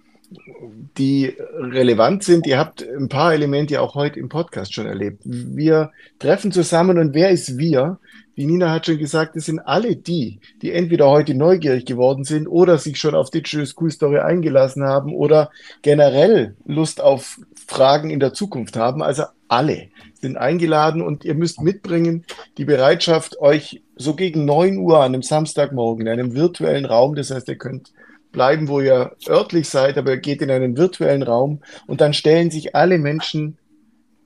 die 0.98 1.36
relevant 1.54 2.24
sind. 2.24 2.46
Ihr 2.46 2.60
habt 2.60 2.86
ein 2.88 3.10
paar 3.10 3.34
Elemente 3.34 3.82
auch 3.82 3.96
heute 3.96 4.20
im 4.20 4.30
Podcast 4.30 4.74
schon 4.74 4.86
erlebt. 4.86 5.22
Wir 5.24 5.92
treffen 6.20 6.52
zusammen 6.52 6.98
und 6.98 7.14
wer 7.14 7.30
ist 7.30 7.58
wir? 7.58 8.00
Die 8.38 8.46
Nina 8.46 8.72
hat 8.72 8.86
schon 8.86 8.98
gesagt, 8.98 9.36
es 9.36 9.48
sind 9.48 9.60
alle 9.60 9.98
die, 9.98 10.40
die 10.62 10.72
entweder 10.72 11.10
heute 11.10 11.34
neugierig 11.34 11.86
geworden 11.86 12.24
sind 12.24 12.48
oder 12.48 12.78
sich 12.78 12.98
schon 12.98 13.14
auf 13.14 13.32
Digital 13.32 13.66
School 13.66 13.92
Story 13.92 14.20
eingelassen 14.20 14.84
haben 14.84 15.14
oder 15.14 15.52
generell 15.82 16.56
Lust 16.66 17.02
auf 17.02 17.40
Fragen 17.68 18.10
in 18.10 18.22
der 18.22 18.34
Zukunft 18.34 18.78
haben. 18.78 19.04
Also 19.04 19.24
alle 19.50 19.90
sind 20.22 20.38
eingeladen 20.38 21.02
und 21.02 21.26
ihr 21.26 21.36
müsst 21.36 21.62
mitbringen 21.62 22.24
die 22.58 22.66
Bereitschaft, 22.66 23.40
euch 23.42 23.82
so 23.98 24.16
gegen 24.16 24.46
9 24.46 24.78
Uhr 24.78 25.00
an 25.00 25.14
einem 25.14 25.22
Samstagmorgen 25.22 26.08
in 26.08 26.14
einem 26.14 26.34
virtuellen 26.34 26.86
Raum, 26.86 27.16
das 27.16 27.32
heißt, 27.32 27.50
ihr 27.50 27.58
könnt 27.58 27.92
bleiben, 28.32 28.68
wo 28.68 28.80
ihr 28.80 29.16
örtlich 29.28 29.70
seid, 29.70 29.98
aber 29.98 30.12
ihr 30.12 30.18
geht 30.18 30.42
in 30.42 30.52
einen 30.52 30.78
virtuellen 30.78 31.24
Raum 31.24 31.62
und 31.88 32.02
dann 32.02 32.14
stellen 32.14 32.52
sich 32.52 32.76
alle 32.76 32.98
Menschen 32.98 33.58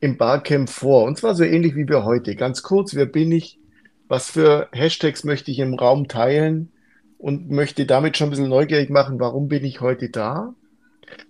im 0.01 0.17
Barcamp 0.17 0.69
vor. 0.69 1.05
Und 1.05 1.17
zwar 1.17 1.33
so 1.33 1.43
ähnlich 1.43 1.75
wie 1.75 1.87
wir 1.87 2.03
heute. 2.03 2.35
Ganz 2.35 2.61
kurz, 2.61 2.93
wer 2.93 3.05
bin 3.05 3.31
ich? 3.31 3.57
Was 4.09 4.29
für 4.29 4.67
Hashtags 4.73 5.23
möchte 5.23 5.49
ich 5.49 5.59
im 5.59 5.75
Raum 5.75 6.07
teilen? 6.07 6.69
Und 7.17 7.49
möchte 7.49 7.85
damit 7.85 8.17
schon 8.17 8.27
ein 8.27 8.29
bisschen 8.31 8.49
neugierig 8.49 8.89
machen, 8.89 9.17
warum 9.17 9.47
bin 9.47 9.63
ich 9.63 9.79
heute 9.79 10.09
da? 10.09 10.53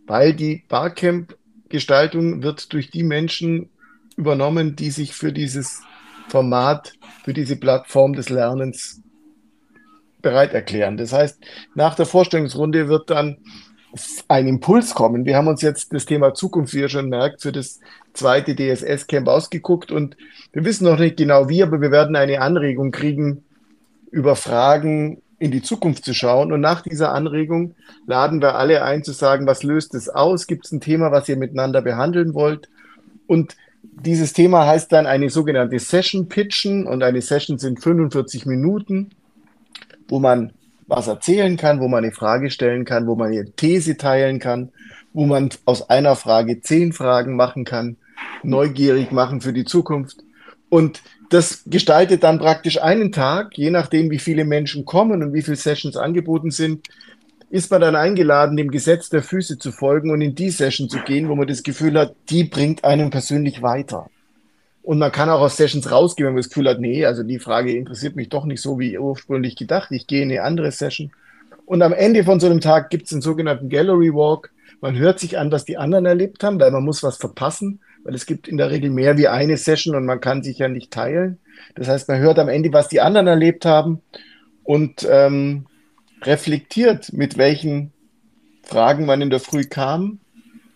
Weil 0.07 0.33
die 0.33 0.63
Barcamp-Gestaltung 0.67 2.41
wird 2.41 2.73
durch 2.73 2.89
die 2.89 3.03
Menschen 3.03 3.69
übernommen, 4.17 4.75
die 4.75 4.89
sich 4.89 5.13
für 5.13 5.31
dieses 5.31 5.83
Format, 6.29 6.93
für 7.23 7.33
diese 7.33 7.57
Plattform 7.57 8.13
des 8.13 8.29
Lernens 8.29 9.02
bereit 10.23 10.55
erklären. 10.55 10.97
Das 10.97 11.13
heißt, 11.13 11.39
nach 11.75 11.93
der 11.93 12.07
Vorstellungsrunde 12.07 12.87
wird 12.87 13.11
dann 13.11 13.37
ein 14.27 14.47
Impuls 14.47 14.95
kommen. 14.95 15.25
Wir 15.25 15.37
haben 15.37 15.47
uns 15.47 15.61
jetzt 15.61 15.93
das 15.93 16.07
Thema 16.07 16.33
Zukunft, 16.33 16.73
wie 16.73 16.79
ihr 16.79 16.89
schon 16.89 17.09
merkt, 17.09 17.43
für 17.43 17.51
das 17.51 17.79
zweite 18.13 18.55
DSS-Camp 18.55 19.27
ausgeguckt 19.27 19.91
und 19.91 20.17
wir 20.51 20.65
wissen 20.65 20.85
noch 20.85 20.97
nicht 20.97 21.17
genau 21.17 21.47
wie, 21.49 21.61
aber 21.61 21.79
wir 21.81 21.91
werden 21.91 22.15
eine 22.15 22.41
Anregung 22.41 22.91
kriegen, 22.91 23.43
über 24.09 24.35
Fragen 24.35 25.21
in 25.39 25.51
die 25.51 25.61
Zukunft 25.61 26.05
zu 26.05 26.13
schauen. 26.13 26.51
Und 26.51 26.61
nach 26.61 26.81
dieser 26.81 27.11
Anregung 27.11 27.75
laden 28.07 28.41
wir 28.41 28.55
alle 28.55 28.83
ein 28.83 29.03
zu 29.03 29.11
sagen, 29.11 29.45
was 29.45 29.63
löst 29.63 29.93
es 29.93 30.09
aus? 30.09 30.47
Gibt 30.47 30.65
es 30.65 30.71
ein 30.71 30.81
Thema, 30.81 31.11
was 31.11 31.27
ihr 31.27 31.37
miteinander 31.37 31.81
behandeln 31.81 32.33
wollt? 32.33 32.69
Und 33.27 33.55
dieses 33.81 34.33
Thema 34.33 34.65
heißt 34.65 34.91
dann 34.91 35.05
eine 35.05 35.29
sogenannte 35.29 35.77
Session 35.79 36.29
Pitchen 36.29 36.87
und 36.87 37.03
eine 37.03 37.21
Session 37.21 37.57
sind 37.57 37.81
45 37.81 38.45
Minuten 38.45 39.09
wo 40.13 40.19
man 40.19 40.53
was 40.85 41.07
erzählen 41.07 41.57
kann, 41.57 41.79
wo 41.79 41.87
man 41.87 42.03
eine 42.03 42.13
Frage 42.13 42.51
stellen 42.51 42.85
kann, 42.85 43.07
wo 43.07 43.15
man 43.15 43.31
eine 43.31 43.49
These 43.49 43.97
teilen 43.97 44.37
kann, 44.37 44.71
wo 45.11 45.25
man 45.25 45.49
aus 45.65 45.89
einer 45.89 46.15
Frage 46.15 46.61
zehn 46.61 46.93
Fragen 46.93 47.35
machen 47.35 47.65
kann, 47.65 47.97
neugierig 48.43 49.11
machen 49.11 49.41
für 49.41 49.53
die 49.53 49.65
Zukunft. 49.65 50.17
Und 50.69 51.01
das 51.31 51.63
gestaltet 51.65 52.21
dann 52.21 52.37
praktisch 52.37 52.79
einen 52.79 53.11
Tag, 53.11 53.57
je 53.57 53.71
nachdem, 53.71 54.11
wie 54.11 54.19
viele 54.19 54.45
Menschen 54.45 54.85
kommen 54.85 55.23
und 55.23 55.33
wie 55.33 55.41
viele 55.41 55.57
Sessions 55.57 55.97
angeboten 55.97 56.51
sind, 56.51 56.87
ist 57.49 57.71
man 57.71 57.81
dann 57.81 57.95
eingeladen, 57.95 58.55
dem 58.55 58.69
Gesetz 58.69 59.09
der 59.09 59.23
Füße 59.23 59.57
zu 59.57 59.71
folgen 59.71 60.11
und 60.11 60.21
in 60.21 60.35
die 60.35 60.51
Session 60.51 60.89
zu 60.89 60.99
gehen, 60.99 61.27
wo 61.27 61.33
man 61.33 61.47
das 61.47 61.63
Gefühl 61.63 61.97
hat, 61.97 62.15
die 62.29 62.43
bringt 62.43 62.83
einen 62.83 63.09
persönlich 63.09 63.63
weiter. 63.63 64.11
Und 64.83 64.99
man 64.99 65.13
kann 65.13 65.29
auch 65.29 65.39
aus 65.39 65.55
Sessions 65.55 65.89
rausgehen, 65.89 66.27
wenn 66.27 66.33
man 66.33 66.41
das 66.41 66.49
Gefühl 66.49 66.67
hat, 66.67 66.81
nee, 66.81 67.05
also 67.05 67.23
die 67.23 67.39
Frage 67.39 67.71
interessiert 67.71 68.17
mich 68.17 68.27
doch 68.27 68.43
nicht 68.43 68.61
so 68.61 68.79
wie 68.79 68.97
ursprünglich 68.97 69.55
gedacht. 69.55 69.91
Ich 69.91 70.07
gehe 70.07 70.21
in 70.21 70.29
eine 70.29 70.43
andere 70.43 70.71
Session. 70.71 71.11
Und 71.65 71.81
am 71.81 71.93
Ende 71.93 72.25
von 72.25 72.41
so 72.41 72.47
einem 72.47 72.59
Tag 72.59 72.89
gibt 72.89 73.05
es 73.05 73.13
einen 73.13 73.21
sogenannten 73.21 73.69
Gallery 73.69 74.13
Walk. 74.13 74.51
Man 74.81 74.97
hört 74.97 75.19
sich 75.19 75.37
an, 75.37 75.53
was 75.53 75.63
die 75.63 75.77
anderen 75.77 76.05
erlebt 76.05 76.43
haben, 76.43 76.59
weil 76.59 76.71
man 76.71 76.83
muss 76.83 77.01
was 77.01 77.15
verpassen, 77.15 77.79
weil 78.03 78.13
es 78.13 78.25
gibt 78.25 78.49
in 78.49 78.57
der 78.57 78.71
Regel 78.71 78.89
mehr 78.89 79.17
wie 79.17 79.29
eine 79.29 79.55
Session 79.55 79.95
und 79.95 80.05
man 80.05 80.19
kann 80.19 80.43
sich 80.43 80.57
ja 80.57 80.67
nicht 80.67 80.91
teilen. 80.91 81.39
Das 81.75 81.87
heißt, 81.87 82.09
man 82.09 82.19
hört 82.19 82.37
am 82.37 82.49
Ende, 82.49 82.73
was 82.73 82.89
die 82.89 82.99
anderen 82.99 83.27
erlebt 83.27 83.65
haben 83.65 84.01
und 84.65 85.07
ähm, 85.09 85.65
reflektiert, 86.23 87.13
mit 87.13 87.37
welchen 87.37 87.93
Fragen 88.63 89.05
man 89.05 89.21
in 89.21 89.29
der 89.29 89.39
Früh 89.39 89.63
kam 89.63 90.19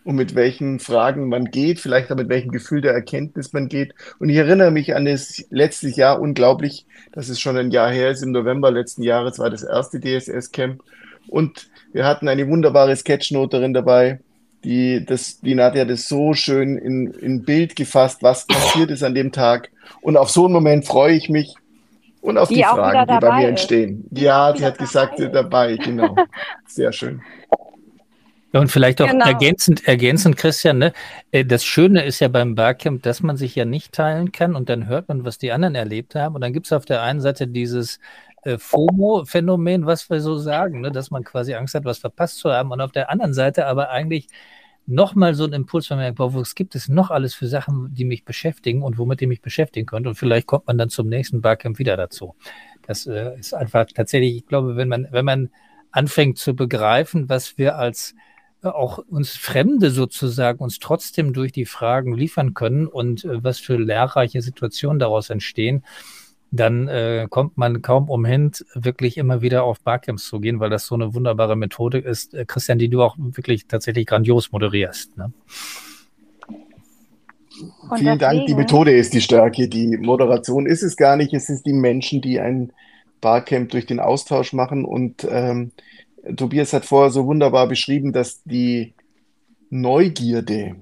und 0.08 0.16
mit 0.16 0.36
welchen 0.36 0.80
Fragen 0.80 1.28
man 1.28 1.52
geht, 1.52 1.82
vielleicht 1.82 2.10
auch 2.10 2.16
mit 2.16 2.30
welchem 2.30 2.52
Gefühl 2.52 2.80
der 2.80 2.94
Erkenntnis 2.94 3.52
man 3.52 3.68
geht. 3.68 3.94
Und 4.20 4.30
ich 4.30 4.38
erinnere 4.38 4.72
mich 4.72 4.96
an 4.96 5.04
das 5.04 5.44
letzte 5.50 5.90
Jahr 5.90 6.22
unglaublich, 6.22 6.86
dass 7.12 7.28
es 7.28 7.42
schon 7.42 7.58
ein 7.58 7.72
Jahr 7.72 7.92
her 7.92 8.10
ist. 8.10 8.24
Im 8.24 8.32
November 8.32 8.72
letzten 8.72 9.04
Jahres 9.04 9.38
war 9.38 9.50
das 9.50 9.64
erste 9.64 10.00
DSS-Camp. 10.00 10.82
Und 11.28 11.70
wir 11.92 12.06
hatten 12.06 12.30
eine 12.30 12.48
wunderbare 12.48 12.96
Sketchnoterin 12.96 13.74
dabei, 13.74 14.22
die, 14.64 15.04
das, 15.06 15.42
die 15.42 15.56
Nadja 15.56 15.84
das 15.84 16.08
so 16.08 16.34
schön 16.34 16.78
in, 16.78 17.08
in 17.08 17.44
Bild 17.44 17.76
gefasst, 17.76 18.24
was 18.24 18.48
passiert 18.48 18.92
ist 18.92 19.04
an 19.04 19.14
dem 19.14 19.34
Tag. 19.34 19.72
Und 20.00 20.16
auf 20.16 20.30
so 20.30 20.46
einen 20.46 20.54
Moment 20.54 20.86
freue 20.86 21.16
ich 21.16 21.28
mich 21.28 21.54
und 22.22 22.38
auf 22.38 22.48
die, 22.48 22.56
die 22.56 22.64
Fragen, 22.64 23.14
die 23.14 23.20
bei 23.20 23.40
mir 23.42 23.48
entstehen. 23.50 24.06
Ist. 24.10 24.22
Ja, 24.22 24.56
sie 24.56 24.64
hat 24.64 24.78
gesagt, 24.78 25.20
dabei, 25.20 25.32
dabei 25.34 25.76
genau. 25.76 26.16
Sehr 26.66 26.94
schön. 26.94 27.22
Und 28.60 28.72
vielleicht 28.72 29.02
auch 29.02 29.10
genau. 29.10 29.26
ergänzend, 29.26 29.88
ergänzend, 29.88 30.38
Christian, 30.38 30.78
ne? 30.78 30.94
Äh, 31.32 31.46
das 31.46 31.66
Schöne 31.66 32.04
ist 32.06 32.20
ja 32.20 32.28
beim 32.28 32.56
Barcamp, 32.56 33.04
dass 33.04 33.22
man 33.22 33.38
sich 33.38 33.56
ja 33.56 33.66
nicht 33.66 33.94
teilen 33.94 34.32
kann 34.32 34.56
und 34.56 34.70
dann 34.70 34.88
hört 34.88 35.08
man, 35.10 35.26
was 35.26 35.38
die 35.38 35.52
anderen 35.52 35.76
erlebt 35.76 36.16
haben. 36.16 36.36
Und 36.36 36.42
dann 36.42 36.54
gibt 36.54 36.66
es 36.66 36.74
auf 36.74 36.86
der 36.86 37.02
einen 37.02 37.22
Seite 37.22 37.48
dieses 37.48 38.00
äh, 38.44 38.58
FOMO-Phänomen, 38.58 39.86
was 39.86 40.10
wir 40.10 40.22
so 40.22 40.38
sagen, 40.38 40.82
ne? 40.82 40.92
dass 40.92 41.12
man 41.12 41.24
quasi 41.24 41.54
Angst 41.54 41.76
hat, 41.76 41.86
was 41.86 42.00
verpasst 42.00 42.40
zu 42.40 42.52
haben. 42.52 42.72
Und 42.72 42.82
auf 42.82 42.92
der 42.92 43.10
anderen 43.10 43.34
Seite 43.34 43.66
aber 43.66 43.90
eigentlich 43.90 44.28
nochmal 44.86 45.36
so 45.36 45.44
ein 45.44 45.54
Impuls 45.54 45.88
von 45.88 45.98
mir, 45.98 46.14
boah, 46.14 46.34
was 46.34 46.56
gibt 46.56 46.74
es 46.74 46.88
noch 46.88 47.12
alles 47.12 47.36
für 47.36 47.48
Sachen, 47.48 47.94
die 47.94 48.06
mich 48.06 48.24
beschäftigen 48.24 48.82
und 48.82 48.98
womit 48.98 49.22
ich 49.22 49.28
mich 49.28 49.42
beschäftigen 49.42 49.86
könnte. 49.86 50.10
Und 50.10 50.16
vielleicht 50.16 50.48
kommt 50.48 50.68
man 50.68 50.78
dann 50.78 50.90
zum 50.90 51.10
nächsten 51.10 51.42
Barcamp 51.42 51.78
wieder 51.78 51.98
dazu. 51.98 52.36
Das 52.88 53.06
äh, 53.06 53.38
ist 53.38 53.54
einfach 53.54 53.86
tatsächlich, 53.94 54.38
ich 54.38 54.48
glaube, 54.48 54.78
wenn 54.78 54.88
man, 54.88 55.08
wenn 55.12 55.26
man 55.26 55.50
anfängt 55.92 56.38
zu 56.38 56.56
begreifen, 56.56 57.28
was 57.28 57.58
wir 57.58 57.76
als 57.76 58.16
auch 58.62 59.00
uns 59.10 59.32
Fremde 59.32 59.92
sozusagen 59.92 60.60
uns 60.60 60.80
trotzdem 60.80 61.34
durch 61.34 61.52
die 61.52 61.66
Fragen 61.66 62.14
liefern 62.14 62.54
können 62.54 62.88
und 62.88 63.26
äh, 63.26 63.44
was 63.44 63.60
für 63.60 63.78
lehrreiche 63.78 64.42
Situationen 64.42 65.00
daraus 65.00 65.30
entstehen, 65.30 65.84
dann 66.52 66.88
äh, 66.88 67.28
kommt 67.30 67.58
man 67.58 67.82
kaum 67.82 68.10
umhin, 68.10 68.52
wirklich 68.74 69.18
immer 69.18 69.42
wieder 69.42 69.64
auf 69.64 69.82
Barcamps 69.82 70.28
zu 70.28 70.40
gehen, 70.40 70.60
weil 70.60 70.70
das 70.70 70.86
so 70.86 70.96
eine 70.96 71.14
wunderbare 71.14 71.56
Methode 71.56 72.00
ist, 72.00 72.34
äh, 72.34 72.46
Christian, 72.46 72.80
die 72.80 72.90
du 72.90 73.04
auch 73.04 73.16
wirklich 73.18 73.68
tatsächlich 73.68 74.06
grandios 74.06 74.52
moderierst. 74.52 75.18
Ne? 75.18 75.34
Vielen 77.98 78.20
Dank. 78.20 78.46
Die 78.46 78.56
Methode 78.56 78.92
ist 78.92 79.14
die 79.14 79.22
Stärke. 79.22 79.68
Die 79.68 79.98
Moderation 79.98 80.66
ist 80.66 80.84
es 80.84 80.96
gar 80.96 81.16
nicht. 81.16 81.34
Es 81.34 81.50
ist 81.50 81.66
die 81.66 81.74
Menschen, 81.74 82.22
die 82.22 82.40
ein 82.40 82.72
Barcamp 83.20 83.72
durch 83.72 83.86
den 83.86 84.00
Austausch 84.00 84.54
machen 84.54 84.86
und 84.86 85.28
ähm, 85.30 85.72
Tobias 86.36 86.74
hat 86.74 86.86
vorher 86.86 87.12
so 87.12 87.26
wunderbar 87.26 87.68
beschrieben, 87.68 88.14
dass 88.14 88.44
die 88.44 88.94
Neugierde 89.70 90.76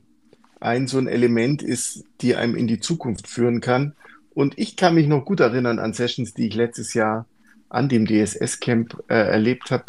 ein 0.60 0.88
so 0.88 0.98
ein 0.98 1.08
Element 1.08 1.62
ist, 1.62 2.04
die 2.22 2.36
einem 2.36 2.56
in 2.56 2.68
die 2.68 2.80
Zukunft 2.80 3.28
führen 3.28 3.62
kann. 3.62 3.94
Und 4.34 4.58
ich 4.58 4.76
kann 4.76 4.96
mich 4.96 5.08
noch 5.08 5.26
gut 5.26 5.40
erinnern 5.40 5.80
an 5.80 5.94
Sessions, 5.94 6.34
die 6.34 6.48
ich 6.48 6.56
letztes 6.56 6.94
Jahr 6.94 7.26
an 7.70 7.90
dem 7.90 8.06
DSS-Camp 8.06 9.04
äh, 9.08 9.16
erlebt 9.16 9.72
habe, 9.72 9.86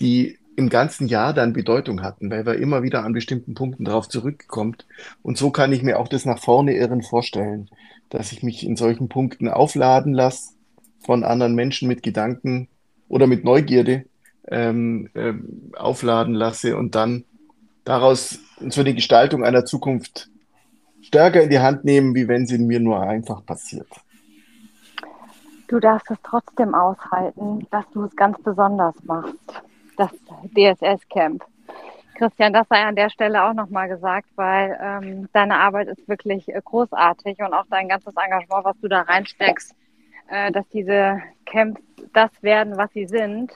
die 0.00 0.38
im 0.56 0.68
ganzen 0.68 1.06
Jahr 1.08 1.32
dann 1.32 1.52
Bedeutung 1.52 2.02
hatten, 2.02 2.30
weil 2.30 2.44
wir 2.44 2.56
immer 2.56 2.82
wieder 2.82 3.04
an 3.04 3.12
bestimmten 3.12 3.54
Punkten 3.54 3.84
darauf 3.84 4.08
zurückkommt. 4.08 4.86
Und 5.22 5.38
so 5.38 5.50
kann 5.50 5.72
ich 5.72 5.82
mir 5.82 5.98
auch 5.98 6.08
das 6.08 6.26
nach 6.26 6.38
vorne 6.38 6.74
irren 6.76 7.02
vorstellen, 7.02 7.70
dass 8.10 8.32
ich 8.32 8.42
mich 8.42 8.66
in 8.66 8.76
solchen 8.76 9.08
Punkten 9.08 9.48
aufladen 9.48 10.12
lasse 10.12 10.52
von 10.98 11.24
anderen 11.24 11.54
Menschen 11.54 11.88
mit 11.88 12.02
Gedanken 12.02 12.68
oder 13.08 13.26
mit 13.26 13.42
Neugierde 13.44 14.04
ähm, 14.48 15.08
äh, 15.14 15.32
aufladen 15.76 16.34
lasse 16.34 16.76
und 16.76 16.94
dann 16.94 17.24
daraus 17.84 18.38
so 18.58 18.82
die 18.82 18.94
Gestaltung 18.94 19.44
einer 19.44 19.64
Zukunft 19.64 20.28
stärker 21.02 21.42
in 21.42 21.50
die 21.50 21.58
Hand 21.58 21.84
nehmen, 21.84 22.14
wie 22.14 22.28
wenn 22.28 22.46
sie 22.46 22.58
mir 22.58 22.80
nur 22.80 23.00
einfach 23.00 23.44
passiert. 23.44 23.88
Du 25.68 25.78
darfst 25.78 26.10
es 26.10 26.18
trotzdem 26.22 26.74
aushalten, 26.74 27.66
dass 27.70 27.88
du 27.92 28.04
es 28.04 28.16
ganz 28.16 28.40
besonders 28.42 28.94
machst, 29.04 29.62
das 29.96 30.10
DSS-Camp. 30.56 31.44
Christian, 32.16 32.52
das 32.52 32.66
sei 32.68 32.82
an 32.82 32.96
der 32.96 33.08
Stelle 33.08 33.42
auch 33.44 33.54
nochmal 33.54 33.88
gesagt, 33.88 34.28
weil 34.36 34.78
ähm, 34.82 35.28
deine 35.32 35.56
Arbeit 35.56 35.88
ist 35.88 36.06
wirklich 36.06 36.48
äh, 36.48 36.60
großartig 36.62 37.38
und 37.38 37.54
auch 37.54 37.64
dein 37.70 37.88
ganzes 37.88 38.14
Engagement, 38.14 38.64
was 38.64 38.78
du 38.80 38.88
da 38.88 39.02
reinsteckst, 39.02 39.74
äh, 40.28 40.52
dass 40.52 40.68
diese 40.68 41.22
Camps 41.46 41.80
das 42.12 42.30
werden, 42.42 42.76
was 42.76 42.92
sie 42.92 43.06
sind, 43.06 43.52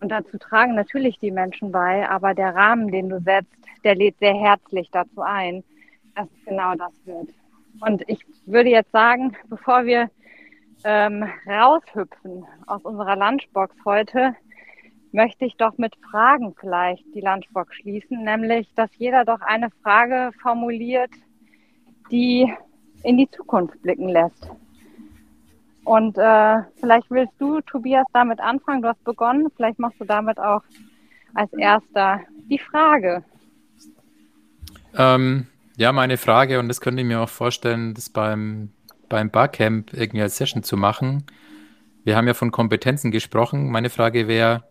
und 0.00 0.10
dazu 0.10 0.38
tragen 0.38 0.74
natürlich 0.74 1.18
die 1.18 1.30
Menschen 1.30 1.72
bei, 1.72 2.08
aber 2.08 2.34
der 2.34 2.54
Rahmen, 2.54 2.90
den 2.90 3.08
du 3.08 3.20
setzt, 3.20 3.52
der 3.84 3.94
lädt 3.94 4.18
sehr 4.18 4.34
herzlich 4.34 4.90
dazu 4.90 5.22
ein, 5.22 5.64
dass 6.14 6.28
genau 6.44 6.74
das 6.74 6.92
wird. 7.04 7.30
Und 7.80 8.02
ich 8.08 8.20
würde 8.46 8.70
jetzt 8.70 8.92
sagen, 8.92 9.36
bevor 9.48 9.84
wir 9.84 10.10
ähm, 10.84 11.24
raushüpfen 11.46 12.44
aus 12.66 12.82
unserer 12.82 13.16
Lunchbox 13.16 13.74
heute, 13.84 14.34
möchte 15.12 15.44
ich 15.46 15.56
doch 15.56 15.76
mit 15.78 15.94
Fragen 16.10 16.54
vielleicht 16.60 17.04
die 17.14 17.20
Lunchbox 17.20 17.74
schließen, 17.76 18.22
nämlich, 18.24 18.72
dass 18.74 18.90
jeder 18.96 19.24
doch 19.24 19.40
eine 19.40 19.70
Frage 19.82 20.30
formuliert, 20.42 21.10
die 22.10 22.52
in 23.02 23.16
die 23.16 23.30
Zukunft 23.30 23.80
blicken 23.82 24.08
lässt. 24.08 24.50
Und 25.88 26.18
äh, 26.18 26.56
vielleicht 26.78 27.10
willst 27.10 27.32
du, 27.38 27.62
Tobias, 27.62 28.04
damit 28.12 28.40
anfangen. 28.40 28.82
Du 28.82 28.88
hast 28.88 29.02
begonnen. 29.04 29.48
Vielleicht 29.56 29.78
machst 29.78 29.98
du 29.98 30.04
damit 30.04 30.38
auch 30.38 30.60
als 31.32 31.50
erster 31.54 32.20
die 32.50 32.58
Frage. 32.58 33.24
Ähm, 34.94 35.46
ja, 35.78 35.92
meine 35.92 36.18
Frage, 36.18 36.58
und 36.58 36.68
das 36.68 36.82
könnte 36.82 37.00
ich 37.00 37.08
mir 37.08 37.22
auch 37.22 37.28
vorstellen, 37.30 37.94
das 37.94 38.10
beim, 38.10 38.68
beim 39.08 39.30
Barcamp 39.30 39.94
irgendwie 39.94 40.20
als 40.20 40.36
Session 40.36 40.62
zu 40.62 40.76
machen. 40.76 41.24
Wir 42.04 42.18
haben 42.18 42.26
ja 42.26 42.34
von 42.34 42.50
Kompetenzen 42.50 43.10
gesprochen. 43.10 43.70
Meine 43.70 43.88
Frage 43.88 44.28
wäre, 44.28 44.64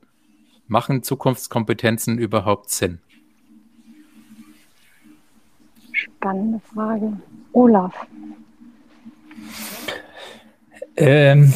machen 0.68 1.02
Zukunftskompetenzen 1.02 2.20
überhaupt 2.20 2.70
Sinn? 2.70 3.00
Spannende 5.94 6.60
Frage. 6.60 7.20
Olaf. 7.54 8.06
Ähm, 10.98 11.54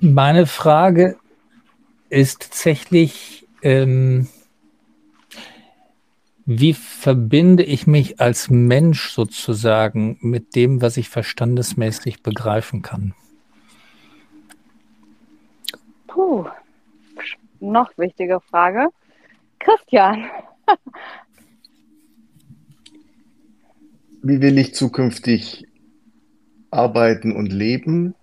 meine 0.00 0.46
Frage 0.46 1.18
ist 2.08 2.40
tatsächlich, 2.40 3.46
ähm, 3.62 4.26
wie 6.46 6.72
verbinde 6.72 7.62
ich 7.62 7.86
mich 7.86 8.20
als 8.20 8.48
Mensch 8.48 9.10
sozusagen 9.10 10.16
mit 10.22 10.56
dem, 10.56 10.80
was 10.80 10.96
ich 10.96 11.10
verstandesmäßig 11.10 12.22
begreifen 12.22 12.80
kann? 12.80 13.14
Puh, 16.06 16.46
noch 17.60 17.90
wichtige 17.98 18.40
Frage. 18.40 18.88
Christian. 19.58 20.24
Wie 24.22 24.40
will 24.40 24.58
ich 24.58 24.74
zukünftig 24.74 25.67
arbeiten 26.70 27.34
und 27.34 27.52
leben? 27.52 28.14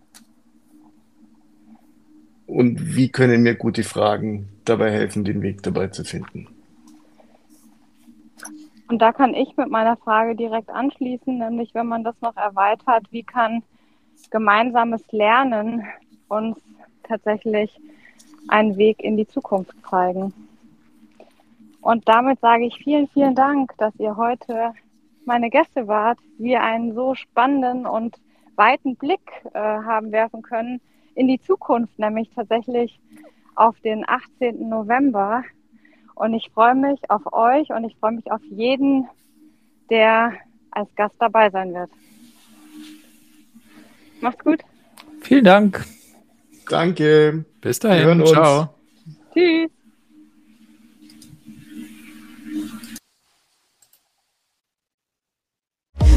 Und 2.47 2.95
wie 2.95 3.09
können 3.09 3.43
mir 3.43 3.55
gute 3.55 3.83
Fragen 3.83 4.49
dabei 4.65 4.91
helfen, 4.91 5.25
den 5.25 5.41
Weg 5.41 5.63
dabei 5.63 5.87
zu 5.87 6.03
finden? 6.03 6.47
Und 8.87 9.01
da 9.01 9.11
kann 9.11 9.33
ich 9.33 9.57
mit 9.57 9.69
meiner 9.69 9.97
Frage 9.97 10.35
direkt 10.35 10.69
anschließen, 10.69 11.39
nämlich 11.39 11.73
wenn 11.73 11.87
man 11.87 12.03
das 12.03 12.15
noch 12.21 12.37
erweitert, 12.37 13.07
wie 13.11 13.23
kann 13.23 13.63
gemeinsames 14.29 15.01
Lernen 15.11 15.83
uns 16.27 16.57
tatsächlich 17.03 17.75
einen 18.47 18.77
Weg 18.77 19.03
in 19.03 19.17
die 19.17 19.27
Zukunft 19.27 19.73
zeigen? 19.89 20.33
Und 21.81 22.07
damit 22.07 22.39
sage 22.39 22.65
ich 22.65 22.77
vielen, 22.77 23.07
vielen 23.07 23.35
Dank, 23.35 23.71
dass 23.77 23.93
ihr 23.99 24.15
heute 24.17 24.73
meine 25.25 25.49
Gäste 25.49 25.87
wart, 25.87 26.19
wir 26.37 26.61
einen 26.61 26.93
so 26.93 27.15
spannenden 27.15 27.87
und 27.87 28.15
weiten 28.55 28.95
Blick 28.95 29.21
äh, 29.53 29.59
haben 29.59 30.11
werfen 30.11 30.41
können 30.41 30.81
in 31.15 31.27
die 31.27 31.41
Zukunft, 31.41 31.97
nämlich 31.97 32.29
tatsächlich 32.35 32.99
auf 33.55 33.79
den 33.81 34.07
18. 34.07 34.67
November. 34.69 35.43
Und 36.15 36.33
ich 36.33 36.49
freue 36.53 36.75
mich 36.75 36.99
auf 37.09 37.33
euch 37.33 37.69
und 37.69 37.83
ich 37.83 37.95
freue 37.97 38.13
mich 38.13 38.31
auf 38.31 38.41
jeden, 38.49 39.07
der 39.89 40.33
als 40.71 40.93
Gast 40.95 41.15
dabei 41.19 41.49
sein 41.49 41.73
wird. 41.73 41.89
Macht's 44.21 44.43
gut. 44.43 44.61
Vielen 45.21 45.43
Dank. 45.43 45.85
Danke. 46.69 47.45
Bis 47.61 47.81
Wir 47.83 47.95
hören 47.95 48.19
dahin. 48.19 48.21
uns. 48.21 48.31
Ciao. 48.31 48.69
Tschüss. 49.33 49.74